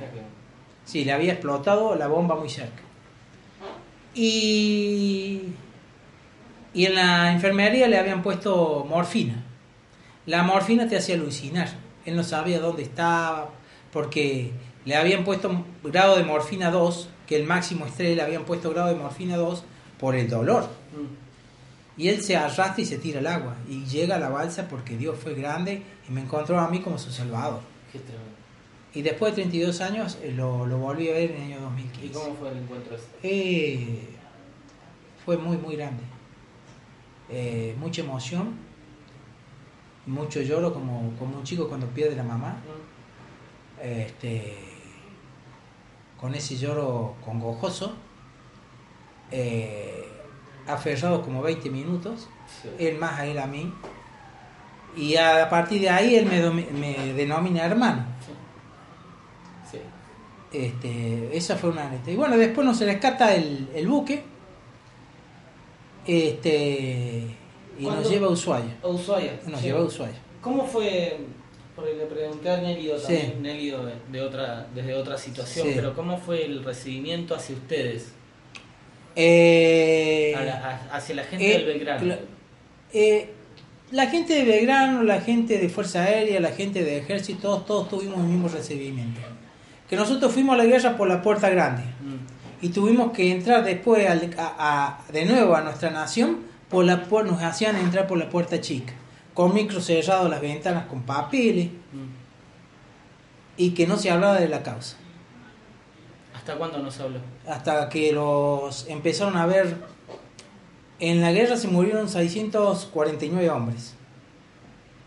Sí, 0.85 1.05
le 1.05 1.13
había 1.13 1.33
explotado 1.33 1.95
la 1.95 2.07
bomba 2.07 2.35
muy 2.35 2.49
cerca. 2.49 2.84
Y, 4.15 5.41
y 6.73 6.85
en 6.85 6.95
la 6.95 7.31
enfermería 7.31 7.87
le 7.87 7.97
habían 7.97 8.23
puesto 8.23 8.85
morfina. 8.89 9.43
La 10.25 10.43
morfina 10.43 10.87
te 10.87 10.97
hacía 10.97 11.15
alucinar. 11.15 11.69
Él 12.05 12.15
no 12.15 12.23
sabía 12.23 12.59
dónde 12.59 12.83
estaba, 12.83 13.49
porque 13.91 14.51
le 14.85 14.95
habían 14.95 15.23
puesto 15.23 15.65
grado 15.83 16.17
de 16.17 16.23
morfina 16.23 16.71
2, 16.71 17.09
que 17.27 17.35
el 17.35 17.45
máximo 17.45 17.85
estrés 17.85 18.15
le 18.15 18.21
habían 18.21 18.45
puesto 18.45 18.71
grado 18.71 18.89
de 18.89 18.95
morfina 18.95 19.35
2 19.35 19.63
por 19.99 20.15
el 20.15 20.29
dolor. 20.29 20.63
Mm. 20.93 22.01
Y 22.01 22.09
él 22.09 22.21
se 22.21 22.35
arrastra 22.35 22.75
y 22.77 22.85
se 22.85 22.97
tira 22.97 23.19
al 23.19 23.27
agua. 23.27 23.55
Y 23.69 23.85
llega 23.85 24.15
a 24.15 24.19
la 24.19 24.29
balsa 24.29 24.67
porque 24.67 24.97
Dios 24.97 25.17
fue 25.17 25.33
grande 25.33 25.81
y 26.07 26.11
me 26.11 26.21
encontró 26.21 26.59
a 26.59 26.69
mí 26.69 26.81
como 26.81 26.97
su 26.97 27.11
salvador. 27.11 27.61
Y 28.95 29.01
después 29.01 29.35
de 29.35 29.43
32 29.43 29.81
años 29.81 30.17
eh, 30.23 30.31
lo, 30.35 30.65
lo, 30.65 30.77
volví 30.77 31.09
a 31.09 31.13
ver 31.13 31.31
en 31.31 31.37
el 31.37 31.53
año 31.53 31.61
2015. 31.61 32.05
¿Y 32.05 32.09
cómo 32.09 32.35
fue 32.35 32.49
el 32.49 32.57
encuentro? 32.57 32.97
Eh, 33.21 33.99
fue 35.23 35.37
muy, 35.37 35.57
muy 35.57 35.75
grande. 35.75 36.03
Eh, 37.29 37.75
mucha 37.79 38.01
emoción, 38.01 38.55
mucho 40.05 40.41
lloro 40.41 40.73
como, 40.73 41.13
como 41.19 41.37
un 41.37 41.43
chico 41.43 41.67
cuando 41.67 41.87
pierde 41.87 42.15
la 42.15 42.23
mamá. 42.23 42.57
Este, 43.81 44.55
con 46.19 46.33
ese 46.33 46.55
lloro 46.57 47.15
congojoso, 47.23 47.93
eh, 49.31 50.07
aferrado 50.67 51.21
como 51.21 51.41
20 51.41 51.69
minutos, 51.69 52.27
él 52.79 52.97
más 52.97 53.19
a 53.19 53.25
él 53.25 53.37
a 53.37 53.47
mí, 53.47 53.71
y 54.95 55.17
a 55.17 55.49
partir 55.49 55.81
de 55.81 55.89
ahí 55.89 56.15
él 56.15 56.25
me, 56.25 57.13
denomina 57.13 57.65
hermano. 57.65 58.05
Este, 60.55 61.35
esa 61.35 61.57
fue 61.57 61.71
una 61.71 61.91
Y 62.07 62.15
bueno, 62.15 62.37
después 62.37 62.65
nos 62.65 62.79
rescata 62.79 63.35
el, 63.35 63.67
el 63.75 63.87
buque 63.87 64.23
este, 66.05 67.23
y 67.79 67.83
nos 67.83 68.09
lleva 68.09 68.27
a 68.27 68.29
Ushuaia. 68.29 68.77
A 68.83 68.87
Ushuaia. 68.87 69.39
Nos 69.47 69.61
lleva 69.61 69.79
a 69.79 69.83
Ushuaia. 69.83 70.15
¿Cómo 70.41 70.65
fue 70.65 71.17
porque 71.75 71.93
le 71.93 72.05
pregunté 72.05 72.49
a 72.49 72.57
Nelido 72.61 72.97
también, 72.97 73.43
de, 74.09 74.21
otra, 74.21 74.67
desde 74.73 74.93
otra 74.93 75.17
situación, 75.17 75.67
pero 75.75 75.93
¿cómo 75.93 76.17
fue 76.17 76.45
el 76.45 76.63
recibimiento 76.63 77.35
hacia 77.35 77.55
ustedes? 77.55 78.13
Eh, 79.15 80.33
hacia 80.91 81.15
la 81.15 81.23
gente 81.25 81.49
del 81.49 81.65
Belgrano. 81.65 82.15
Eh, 82.93 83.29
la 83.91 84.07
gente 84.07 84.35
de 84.35 84.45
Belgrano, 84.45 85.03
la 85.03 85.19
gente 85.19 85.57
de 85.57 85.67
Fuerza 85.67 86.03
Aérea, 86.03 86.39
la 86.39 86.51
gente 86.51 86.81
de 86.83 86.99
Ejército, 86.99 87.41
todos, 87.41 87.65
todos 87.65 87.89
tuvimos 87.89 88.19
el 88.19 88.25
mismo 88.25 88.47
recibimiento. 88.47 89.19
Que 89.95 90.01
nosotros 90.01 90.33
fuimos 90.33 90.55
a 90.55 90.57
la 90.57 90.65
guerra 90.65 90.97
por 90.97 91.07
la 91.07 91.21
puerta 91.21 91.49
grande 91.49 91.81
mm. 91.81 92.65
y 92.65 92.67
tuvimos 92.67 93.13
que 93.13 93.31
entrar 93.31 93.63
después 93.63 94.05
de 94.05 95.25
nuevo 95.25 95.55
a 95.55 95.61
nuestra 95.61 95.89
nación, 95.89 96.39
por 96.67 96.83
la, 96.83 97.03
por, 97.03 97.25
nos 97.25 97.41
hacían 97.41 97.77
entrar 97.77 98.05
por 98.05 98.17
la 98.17 98.29
puerta 98.29 98.59
chica 98.59 98.91
con 99.33 99.53
micro 99.53 99.79
cerrado 99.79 100.27
las 100.27 100.41
ventanas 100.41 100.87
con 100.87 101.03
papeles 101.03 101.67
mm. 101.67 103.55
y 103.55 103.71
que 103.71 103.87
no 103.87 103.95
se 103.95 104.11
hablaba 104.11 104.37
de 104.37 104.49
la 104.49 104.63
causa. 104.63 104.97
¿Hasta 106.33 106.55
cuándo 106.55 106.79
no 106.79 106.91
se 106.91 107.01
habló? 107.01 107.19
Hasta 107.47 107.87
que 107.87 108.11
los 108.11 108.89
empezaron 108.89 109.37
a 109.37 109.45
ver. 109.45 109.77
En 110.99 111.21
la 111.21 111.31
guerra 111.31 111.55
se 111.55 111.69
murieron 111.69 112.09
649 112.09 113.49
hombres. 113.49 113.95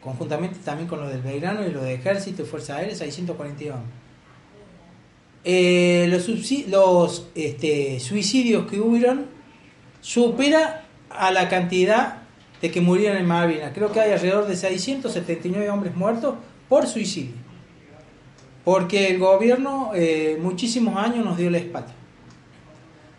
Conjuntamente 0.03 0.59
también 0.65 0.89
con 0.89 0.99
los 0.99 1.11
del 1.11 1.21
Belgrano 1.21 1.67
y 1.67 1.73
los 1.73 1.83
de 1.83 1.93
Ejército 1.93 2.41
y 2.41 2.47
Fuerza 2.47 2.77
Aérea, 2.77 2.97
649 2.97 3.79
hombres. 3.79 4.08
Eh, 5.45 6.07
los, 6.11 6.29
los 6.69 7.29
este, 7.35 8.01
suicidios 8.01 8.67
que 8.67 8.81
hubieron 8.81 9.27
supera 10.01 10.85
a 11.11 11.31
la 11.31 11.49
cantidad 11.49 12.23
de 12.61 12.71
que 12.71 12.81
murieron 12.81 13.19
en 13.19 13.27
Malvinas. 13.27 13.73
Creo 13.75 13.93
que 13.93 14.01
hay 14.01 14.13
alrededor 14.13 14.47
de 14.47 14.57
679 14.57 15.71
hombres 15.71 15.95
muertos 15.95 16.35
por 16.69 16.87
suicidio. 16.87 17.35
Porque 18.65 19.09
el 19.09 19.19
gobierno 19.19 19.93
eh, 19.95 20.39
muchísimos 20.41 20.97
años 20.97 21.25
nos 21.25 21.37
dio 21.37 21.51
la 21.51 21.59
espalda. 21.59 21.95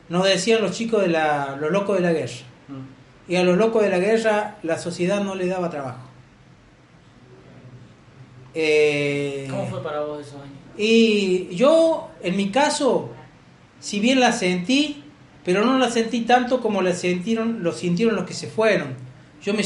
Nos 0.10 0.26
decían 0.26 0.62
los 0.62 0.72
chicos 0.72 1.02
de 1.02 1.10
la, 1.10 1.58
los 1.60 1.72
locos 1.72 1.98
de 1.98 2.04
la 2.04 2.14
guerra. 2.14 2.34
Mm. 2.68 3.32
Y 3.32 3.36
a 3.36 3.44
los 3.44 3.58
locos 3.58 3.84
de 3.84 3.90
la 3.90 4.00
guerra 4.00 4.58
la 4.64 4.78
sociedad 4.78 5.24
no 5.24 5.36
les 5.36 5.50
daba 5.50 5.70
trabajo. 5.70 6.09
Eh, 8.54 9.48
¿Cómo 9.50 9.68
fue 9.68 9.84
para 9.84 10.02
vos 10.02 10.22
esos 10.22 10.42
años? 10.42 10.58
Y 10.78 11.56
yo, 11.56 12.10
en 12.22 12.38
mi 12.38 12.50
caso, 12.50 13.10
si 13.80 14.00
bien 14.00 14.20
la 14.20 14.32
sentí, 14.32 15.04
pero 15.44 15.66
no 15.66 15.78
la 15.78 15.92
sentí 15.92 16.22
tanto 16.22 16.62
como 16.62 16.82
la 16.82 16.94
sintieron, 16.94 17.64
lo 17.64 17.72
sintieron 17.74 18.16
los 18.16 18.26
que 18.26 18.34
se 18.34 18.48
fueron 18.48 19.10
yo 19.44 19.54
me 19.54 19.64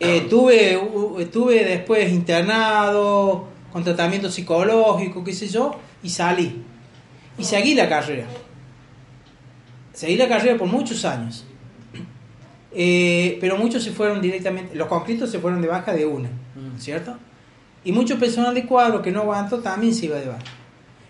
eh, 0.00 0.26
tuve, 0.28 0.78
estuve 1.20 1.64
después 1.64 2.12
internado 2.12 3.48
con 3.72 3.84
tratamiento 3.84 4.30
psicológico, 4.30 5.24
qué 5.24 5.32
sé 5.32 5.48
yo, 5.48 5.78
y 6.02 6.10
salí. 6.10 6.62
Y 7.38 7.44
seguí 7.44 7.74
la 7.74 7.88
carrera. 7.88 8.26
Seguí 9.92 10.16
la 10.16 10.28
carrera 10.28 10.56
por 10.56 10.68
muchos 10.68 11.04
años. 11.04 11.44
Eh, 12.72 13.38
pero 13.40 13.56
muchos 13.56 13.82
se 13.82 13.90
fueron 13.92 14.20
directamente, 14.20 14.74
los 14.74 14.88
conscritos 14.88 15.30
se 15.30 15.38
fueron 15.38 15.62
de 15.62 15.68
baja 15.68 15.94
de 15.94 16.04
una, 16.04 16.28
mm. 16.28 16.78
¿cierto? 16.78 17.16
Y 17.84 17.92
mucho 17.92 18.18
personal 18.18 18.54
de 18.54 18.66
cuadro 18.66 19.02
que 19.02 19.12
no 19.12 19.20
aguantó 19.22 19.60
también 19.60 19.94
se 19.94 20.06
iba 20.06 20.16
de 20.16 20.28
baja. 20.28 20.42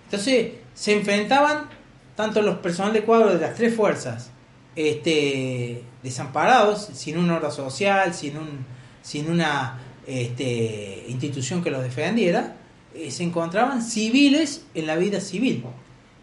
Entonces 0.05 0.53
se 0.75 0.97
enfrentaban 0.97 1.69
tanto 2.15 2.43
los 2.43 2.59
personal 2.59 2.93
de 2.93 3.03
cuadro 3.03 3.33
de 3.33 3.39
las 3.39 3.55
tres 3.55 3.75
fuerzas, 3.75 4.31
este, 4.75 5.83
desamparados, 6.03 6.89
sin 6.93 7.19
una 7.19 7.37
obra 7.37 7.51
social, 7.51 8.15
sin, 8.15 8.37
un, 8.37 8.67
sin 9.03 9.31
una 9.31 9.79
este, 10.07 11.05
institución 11.09 11.63
que 11.63 11.71
los 11.71 11.83
defendiera, 11.83 12.57
eh, 12.95 13.11
se 13.11 13.23
encontraban 13.23 13.83
civiles 13.83 14.67
en 14.75 14.87
la 14.87 14.97
vida 14.97 15.21
civil. 15.21 15.65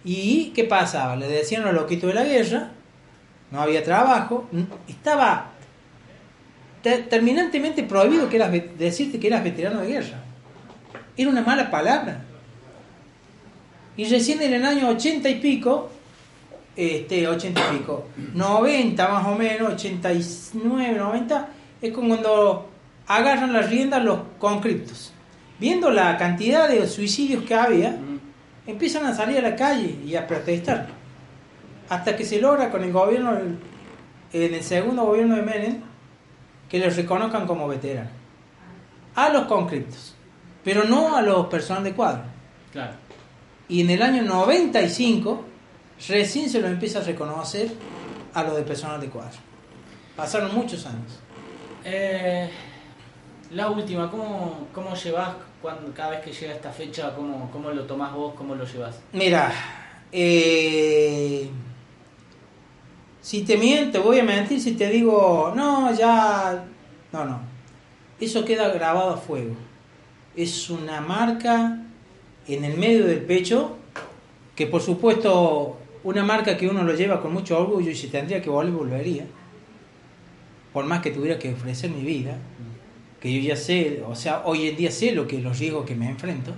¿Y 0.03 0.51
qué 0.55 0.65
pasaba? 0.65 1.15
Le 1.15 1.27
decían 1.27 1.63
los 1.63 1.73
loquitos 1.73 2.10
de 2.10 2.13
la 2.15 2.23
guerra, 2.23 2.71
no 3.51 3.62
había 3.62 3.84
trabajo, 3.84 4.49
estaba 4.88 5.51
terminantemente 6.81 7.84
prohibido 7.84 8.27
que 8.27 8.36
eras, 8.36 8.51
decirte 8.77 9.19
que 9.19 9.27
eras 9.27 9.43
veterano 9.43 9.81
de 9.81 9.88
guerra. 9.88 10.24
Era 11.17 11.30
una 11.30 11.41
mala 11.41 11.69
palabra. 11.69 12.21
Y 13.97 14.06
recién 14.06 14.41
en 14.41 14.54
el 14.54 14.65
año 14.65 14.89
ochenta 14.89 15.30
y 15.30 15.36
pico, 15.36 15.89
este, 16.75 17.28
80 17.28 17.62
y 17.62 17.78
pico, 17.78 18.08
90 18.34 19.08
más 19.08 19.25
o 19.28 19.36
menos, 19.36 19.73
89, 19.73 20.97
90, 20.97 21.49
es 21.82 21.93
como 21.93 22.10
cuando 22.10 22.69
agarran 23.08 23.54
las 23.54 23.69
riendas 23.69 24.04
los 24.04 24.19
conscriptos. 24.38 25.13
Viendo 25.58 25.89
la 25.89 26.17
cantidad 26.17 26.67
de 26.67 26.86
suicidios 26.88 27.45
que 27.45 27.56
había, 27.56 27.97
empiezan 28.67 29.06
a 29.06 29.15
salir 29.15 29.38
a 29.38 29.41
la 29.41 29.56
calle 29.56 29.95
y 30.06 30.15
a 30.15 30.28
protestar. 30.28 30.88
Hasta 31.88 32.17
que 32.17 32.25
se 32.25 32.41
logra 32.41 32.71
con 32.71 32.84
el 32.84 32.91
gobierno, 32.91 33.38
en 34.34 34.54
el 34.54 34.63
segundo 34.63 35.06
gobierno 35.06 35.38
de 35.38 35.43
Menem, 35.43 35.82
que 36.67 36.80
les 36.80 36.95
reconozcan 36.97 37.47
como 37.47 37.67
veteranos. 37.67 38.12
A 39.13 39.30
los 39.30 39.45
conscriptos, 39.45 40.14
pero 40.65 40.84
no 40.84 41.15
a 41.15 41.21
los 41.21 41.45
personal 41.45 41.84
de 41.84 41.93
cuadro. 41.93 42.23
Y 43.69 43.82
en 43.82 43.89
el 43.91 44.01
año 44.01 44.23
95 44.23 45.45
recién 46.10 46.49
se 46.49 46.60
lo 46.60 46.67
empieza 46.67 46.99
a 46.99 47.04
reconocer 47.04 47.71
a 48.34 48.43
lo 48.43 48.56
de 48.56 48.63
personal 48.63 48.99
de 48.99 49.08
cuadro. 49.08 49.38
Pasaron 50.15 50.54
muchos 50.54 50.86
años. 50.88 51.19
Eh, 51.86 52.49
la 53.51 53.69
última, 53.69 54.10
¿cómo, 54.10 54.67
cómo 54.73 54.95
llevas 54.95 55.36
cuando, 55.62 55.93
cada 55.93 56.10
vez 56.12 56.21
que 56.21 56.34
llega 56.34 56.54
esta 56.56 56.71
fecha? 56.71 57.13
¿Cómo, 57.15 57.49
cómo 57.51 57.69
lo 57.69 57.84
tomás 57.84 58.12
vos? 58.13 58.34
¿Cómo 58.34 58.56
lo 58.56 58.65
llevas? 58.65 58.99
Mira, 59.13 59.51
eh, 60.12 61.47
si 63.21 63.43
te 63.43 63.56
miento, 63.56 64.01
voy 64.01 64.19
a 64.19 64.23
mentir 64.23 64.60
si 64.60 64.73
te 64.73 64.89
digo, 64.89 65.54
no, 65.56 65.93
ya, 65.93 66.65
no, 67.12 67.25
no. 67.25 67.39
Eso 68.19 68.43
queda 68.43 68.69
grabado 68.69 69.12
a 69.12 69.17
fuego. 69.17 69.56
Es 70.35 70.69
una 70.69 71.01
marca 71.01 71.81
en 72.47 72.63
el 72.63 72.77
medio 72.77 73.05
del 73.05 73.21
pecho 73.21 73.77
que 74.55 74.67
por 74.67 74.81
supuesto 74.81 75.77
una 76.03 76.23
marca 76.23 76.55
que 76.55 76.67
uno 76.67 76.83
lo 76.83 76.93
lleva 76.93 77.21
con 77.21 77.33
mucho 77.33 77.59
orgullo 77.59 77.89
y 77.89 77.95
si 77.95 78.07
tendría 78.07 78.41
que 78.41 78.49
volver, 78.49 78.73
volvería. 78.73 79.25
Por 80.71 80.85
más 80.85 81.01
que 81.01 81.11
tuviera 81.11 81.39
que 81.39 81.53
ofrecer 81.53 81.89
mi 81.89 82.03
vida, 82.03 82.37
que 83.19 83.33
yo 83.33 83.41
ya 83.41 83.55
sé, 83.55 84.03
o 84.07 84.15
sea, 84.15 84.43
hoy 84.45 84.67
en 84.67 84.75
día 84.75 84.91
sé 84.91 85.13
lo 85.13 85.27
que 85.27 85.39
los 85.39 85.57
riesgos 85.57 85.85
que 85.85 85.95
me 85.95 86.09
enfrento, 86.09 86.51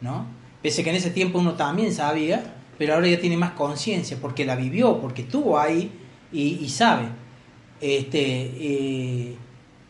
¿no? 0.00 0.26
Pese 0.60 0.84
que 0.84 0.90
en 0.90 0.96
ese 0.96 1.10
tiempo 1.10 1.38
uno 1.38 1.54
también 1.54 1.94
sabía, 1.94 2.54
pero 2.76 2.94
ahora 2.94 3.08
ya 3.08 3.18
tiene 3.18 3.36
más 3.36 3.52
conciencia 3.52 4.18
porque 4.20 4.44
la 4.44 4.54
vivió, 4.56 5.00
porque 5.00 5.22
estuvo 5.22 5.58
ahí 5.58 5.90
y, 6.32 6.68
sabe. 6.68 7.06
Este, 7.80 8.50
eh, 8.60 9.36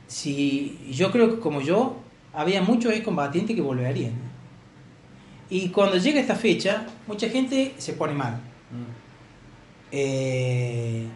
si 0.07 0.79
yo 0.93 1.11
creo 1.11 1.35
que 1.35 1.41
como 1.41 1.61
yo, 1.61 1.97
había 2.33 2.63
muchos 2.63 2.93
excombatientes 2.93 3.57
que 3.57 3.63
volverían. 3.63 4.13
Y 5.49 5.69
cuando 5.71 5.97
llega 5.97 6.21
esta 6.21 6.37
fecha, 6.37 6.87
mucha 7.07 7.29
gente 7.29 7.75
se 7.79 7.95
pone 7.95 8.15
mal. 8.15 8.35
Mm. 8.35 9.01
Eh, 9.93 11.07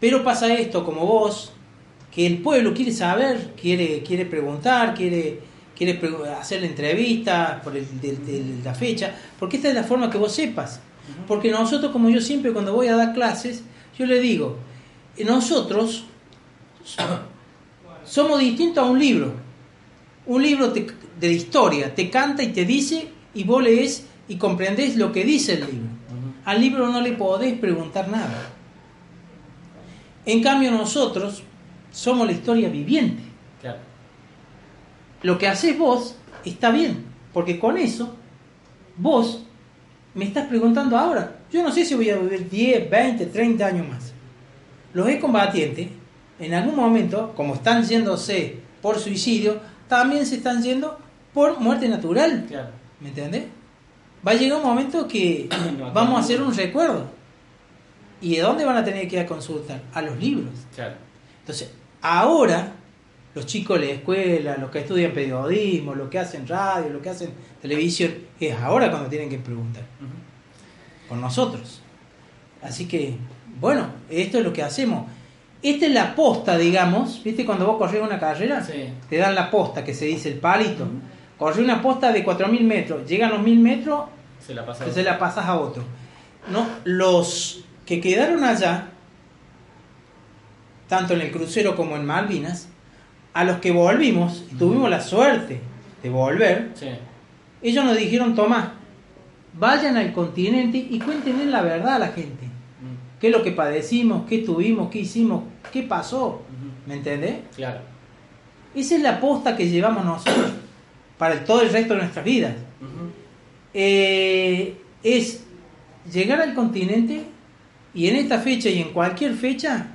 pero 0.00 0.24
pasa 0.24 0.52
esto, 0.54 0.84
como 0.84 1.06
vos, 1.06 1.52
que 2.10 2.26
el 2.26 2.38
pueblo 2.38 2.72
quiere 2.72 2.92
saber, 2.92 3.52
quiere, 3.60 4.02
quiere 4.02 4.24
preguntar, 4.24 4.94
quiere, 4.94 5.40
quiere 5.76 6.00
hacer 6.38 6.62
la 6.62 6.66
entrevista 6.66 7.60
por 7.62 7.74
la 7.74 8.74
fecha, 8.74 9.14
porque 9.38 9.56
esta 9.56 9.68
es 9.68 9.74
la 9.74 9.84
forma 9.84 10.10
que 10.10 10.18
vos 10.18 10.32
sepas. 10.32 10.80
Porque 11.28 11.50
nosotros, 11.50 11.92
como 11.92 12.08
yo 12.08 12.20
siempre 12.20 12.52
cuando 12.52 12.72
voy 12.72 12.88
a 12.88 12.96
dar 12.96 13.12
clases, 13.14 13.62
yo 13.98 14.06
le 14.06 14.18
digo, 14.20 14.56
nosotros 15.24 16.04
somos 18.04 18.40
distintos 18.40 18.84
a 18.84 18.90
un 18.90 18.98
libro. 18.98 19.45
Un 20.26 20.42
libro 20.42 20.68
de 20.68 21.32
historia 21.32 21.94
te 21.94 22.10
canta 22.10 22.42
y 22.42 22.48
te 22.48 22.64
dice 22.64 23.08
y 23.34 23.44
vos 23.44 23.62
lees 23.62 24.06
y 24.28 24.36
comprendés 24.36 24.96
lo 24.96 25.12
que 25.12 25.24
dice 25.24 25.54
el 25.54 25.60
libro. 25.60 25.88
Al 26.44 26.60
libro 26.60 26.88
no 26.88 27.00
le 27.00 27.12
podés 27.12 27.58
preguntar 27.58 28.08
nada. 28.08 28.50
En 30.24 30.42
cambio 30.42 30.70
nosotros 30.72 31.42
somos 31.92 32.26
la 32.26 32.32
historia 32.32 32.68
viviente. 32.68 33.22
Lo 35.22 35.38
que 35.38 35.48
haces 35.48 35.78
vos 35.78 36.16
está 36.44 36.70
bien, 36.70 37.04
porque 37.32 37.58
con 37.58 37.76
eso 37.78 38.14
vos 38.96 39.44
me 40.14 40.24
estás 40.24 40.46
preguntando 40.46 40.96
ahora. 40.96 41.40
Yo 41.52 41.62
no 41.62 41.70
sé 41.70 41.84
si 41.84 41.94
voy 41.94 42.10
a 42.10 42.16
vivir 42.16 42.48
10, 42.48 42.90
20, 42.90 43.26
30 43.26 43.66
años 43.66 43.88
más. 43.88 44.12
Los 44.92 45.08
excombatientes, 45.08 45.88
en 46.38 46.54
algún 46.54 46.76
momento, 46.76 47.32
como 47.36 47.54
están 47.54 47.84
yéndose 47.84 48.60
por 48.82 48.98
suicidio, 48.98 49.60
también 49.88 50.26
se 50.26 50.36
están 50.36 50.62
yendo 50.62 50.98
por 51.32 51.60
muerte 51.60 51.88
natural. 51.88 52.46
¿Me 53.00 53.08
entiendes? 53.08 53.44
va 54.26 54.32
a 54.32 54.34
llegar 54.34 54.58
un 54.58 54.64
momento 54.64 55.06
que 55.06 55.48
vamos 55.94 56.16
a 56.16 56.20
hacer 56.20 56.42
un 56.42 56.54
recuerdo. 56.54 57.06
¿Y 58.20 58.36
de 58.36 58.42
dónde 58.42 58.64
van 58.64 58.76
a 58.76 58.84
tener 58.84 59.06
que 59.08 59.16
ir 59.16 59.22
a 59.22 59.26
consultar? 59.26 59.82
A 59.92 60.02
los 60.02 60.18
libros. 60.18 60.50
Entonces, 61.40 61.70
ahora, 62.00 62.72
los 63.34 63.46
chicos 63.46 63.78
de 63.78 63.86
la 63.86 63.92
escuela, 63.92 64.56
los 64.56 64.70
que 64.70 64.80
estudian 64.80 65.12
periodismo, 65.12 65.94
los 65.94 66.08
que 66.08 66.18
hacen 66.18 66.48
radio, 66.48 66.90
los 66.90 67.02
que 67.02 67.10
hacen 67.10 67.30
televisión, 67.60 68.14
es 68.40 68.54
ahora 68.58 68.90
cuando 68.90 69.08
tienen 69.08 69.28
que 69.28 69.38
preguntar. 69.38 69.84
Con 71.08 71.20
nosotros. 71.20 71.82
Así 72.62 72.88
que, 72.88 73.16
bueno, 73.60 73.86
esto 74.08 74.38
es 74.38 74.44
lo 74.44 74.52
que 74.52 74.62
hacemos. 74.62 75.06
Esta 75.62 75.86
es 75.86 75.92
la 75.92 76.14
posta, 76.14 76.56
digamos, 76.56 77.22
¿viste? 77.24 77.44
Cuando 77.44 77.66
vos 77.66 77.78
corres 77.78 78.02
una 78.02 78.18
carrera, 78.18 78.64
te 79.08 79.16
dan 79.16 79.34
la 79.34 79.50
posta, 79.50 79.82
que 79.84 79.94
se 79.94 80.04
dice 80.04 80.30
el 80.30 80.38
palito. 80.38 80.86
Corre 81.38 81.62
una 81.62 81.82
posta 81.82 82.12
de 82.12 82.24
4.000 82.24 82.60
metros, 82.62 83.08
llegan 83.08 83.30
los 83.30 83.40
1.000 83.40 83.58
metros, 83.58 84.04
se 84.44 84.54
la, 84.54 84.74
se 84.74 85.02
la 85.02 85.18
pasas 85.18 85.46
a 85.46 85.58
otro. 85.58 85.82
No, 86.50 86.66
los 86.84 87.64
que 87.84 88.00
quedaron 88.00 88.44
allá, 88.44 88.88
tanto 90.88 91.14
en 91.14 91.22
el 91.22 91.32
crucero 91.32 91.76
como 91.76 91.96
en 91.96 92.06
Malvinas, 92.06 92.68
a 93.34 93.44
los 93.44 93.58
que 93.58 93.70
volvimos, 93.70 94.44
y 94.50 94.54
tuvimos 94.54 94.88
la 94.88 95.00
suerte 95.00 95.60
de 96.02 96.10
volver, 96.10 96.70
ellos 97.60 97.84
nos 97.84 97.96
dijeron, 97.96 98.34
Tomás, 98.34 98.68
vayan 99.52 99.96
al 99.96 100.12
continente 100.12 100.78
y 100.78 100.98
cuéntenle 100.98 101.46
la 101.46 101.62
verdad 101.62 101.96
a 101.96 101.98
la 101.98 102.08
gente. 102.08 102.45
¿Qué 103.20 103.28
es 103.28 103.32
lo 103.32 103.42
que 103.42 103.52
padecimos? 103.52 104.26
¿Qué 104.28 104.38
tuvimos? 104.38 104.90
¿Qué 104.90 105.00
hicimos? 105.00 105.44
¿Qué 105.72 105.82
pasó? 105.82 106.42
¿Me 106.86 106.94
entendés? 106.94 107.36
Claro. 107.54 107.80
Esa 108.74 108.96
es 108.96 109.02
la 109.02 109.20
posta 109.20 109.56
que 109.56 109.68
llevamos 109.68 110.04
nosotros 110.04 110.52
para 111.18 111.44
todo 111.44 111.62
el 111.62 111.70
resto 111.70 111.94
de 111.94 112.00
nuestras 112.00 112.24
vidas. 112.24 112.54
Eh, 113.72 114.76
es 115.02 115.44
llegar 116.12 116.40
al 116.40 116.54
continente 116.54 117.24
y 117.94 118.08
en 118.08 118.16
esta 118.16 118.38
fecha 118.38 118.68
y 118.68 118.80
en 118.80 118.92
cualquier 118.92 119.34
fecha, 119.34 119.88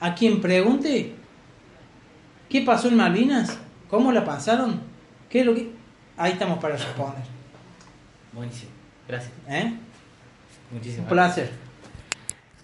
a 0.00 0.14
quien 0.14 0.40
pregunte 0.40 1.14
qué 2.48 2.60
pasó 2.60 2.88
en 2.88 2.96
Malvinas, 2.96 3.58
cómo 3.88 4.12
la 4.12 4.24
pasaron, 4.24 4.80
qué 5.28 5.40
es 5.40 5.46
lo 5.46 5.54
que... 5.54 5.70
Ahí 6.16 6.32
estamos 6.32 6.58
para 6.58 6.76
responder. 6.76 7.22
Buenísimo, 8.32 8.70
gracias. 9.08 9.32
¿Eh? 9.48 9.72
Muchísimas 10.70 11.04
Un 11.04 11.08
placer. 11.08 11.69